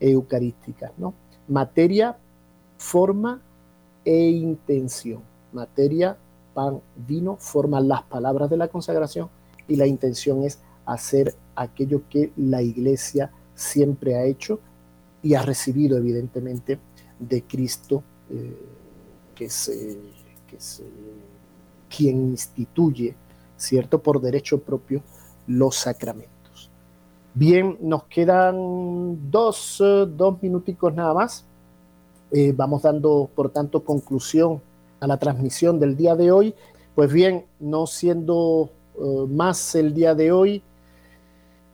eucarísticas, 0.00 0.92
¿no? 0.98 1.14
Materia, 1.46 2.16
forma 2.76 3.40
e 4.04 4.28
intención. 4.30 5.22
Materia, 5.52 6.16
pan, 6.54 6.80
vino, 6.96 7.36
forman 7.36 7.88
las 7.88 8.02
palabras 8.02 8.50
de 8.50 8.56
la 8.56 8.68
consagración 8.68 9.28
y 9.66 9.76
la 9.76 9.86
intención 9.86 10.42
es 10.42 10.58
hacer 10.86 11.34
aquello 11.54 12.02
que 12.08 12.32
la 12.36 12.62
iglesia 12.62 13.30
siempre 13.54 14.16
ha 14.16 14.24
hecho 14.24 14.60
y 15.22 15.34
ha 15.34 15.42
recibido 15.42 15.96
evidentemente 15.96 16.78
de 17.18 17.42
Cristo, 17.42 18.02
eh, 18.30 18.56
que 19.34 19.46
es, 19.46 19.68
eh, 19.68 19.98
quien 21.94 22.30
instituye, 22.30 23.14
¿cierto?, 23.56 24.00
por 24.00 24.20
derecho 24.20 24.60
propio 24.60 25.02
los 25.46 25.76
sacramentos. 25.76 26.70
Bien, 27.34 27.78
nos 27.80 28.04
quedan 28.04 29.30
dos, 29.30 29.80
eh, 29.84 30.06
dos 30.08 30.42
minuticos 30.42 30.94
nada 30.94 31.14
más. 31.14 31.44
vamos 32.54 32.82
dando, 32.82 33.30
por 33.34 33.48
tanto, 33.48 33.82
conclusión 33.82 34.60
a 35.00 35.06
la 35.06 35.16
transmisión 35.16 35.80
del 35.80 35.96
día 35.96 36.14
de 36.14 36.30
hoy. 36.30 36.54
Pues 36.94 37.10
bien, 37.10 37.46
no 37.58 37.86
siendo 37.86 38.70
más 39.30 39.74
el 39.74 39.94
día 39.94 40.14
de 40.14 40.30
hoy, 40.30 40.62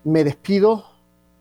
me 0.05 0.23
despido 0.23 0.85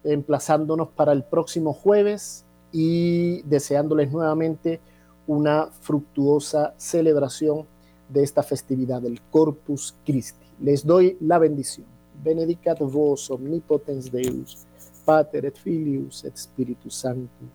emplazándonos 0.03 0.89
para 0.89 1.11
el 1.11 1.23
próximo 1.23 1.73
jueves 1.73 2.45
y 2.71 3.41
deseándoles 3.43 4.11
nuevamente 4.11 4.79
una 5.27 5.67
fructuosa 5.81 6.73
celebración 6.77 7.65
de 8.09 8.23
esta 8.23 8.43
festividad 8.43 9.01
del 9.01 9.21
Corpus 9.21 9.95
Christi. 10.05 10.45
Les 10.59 10.85
doy 10.85 11.17
la 11.21 11.39
bendición. 11.39 11.87
Benedicat 12.23 12.79
vos 12.79 13.29
omnipotens 13.31 14.11
Deus, 14.11 14.65
Pater 15.05 15.45
et 15.45 15.57
Filius 15.57 16.23
et 16.23 16.37
Spiritus 16.37 16.95
Sanctus 16.95 17.49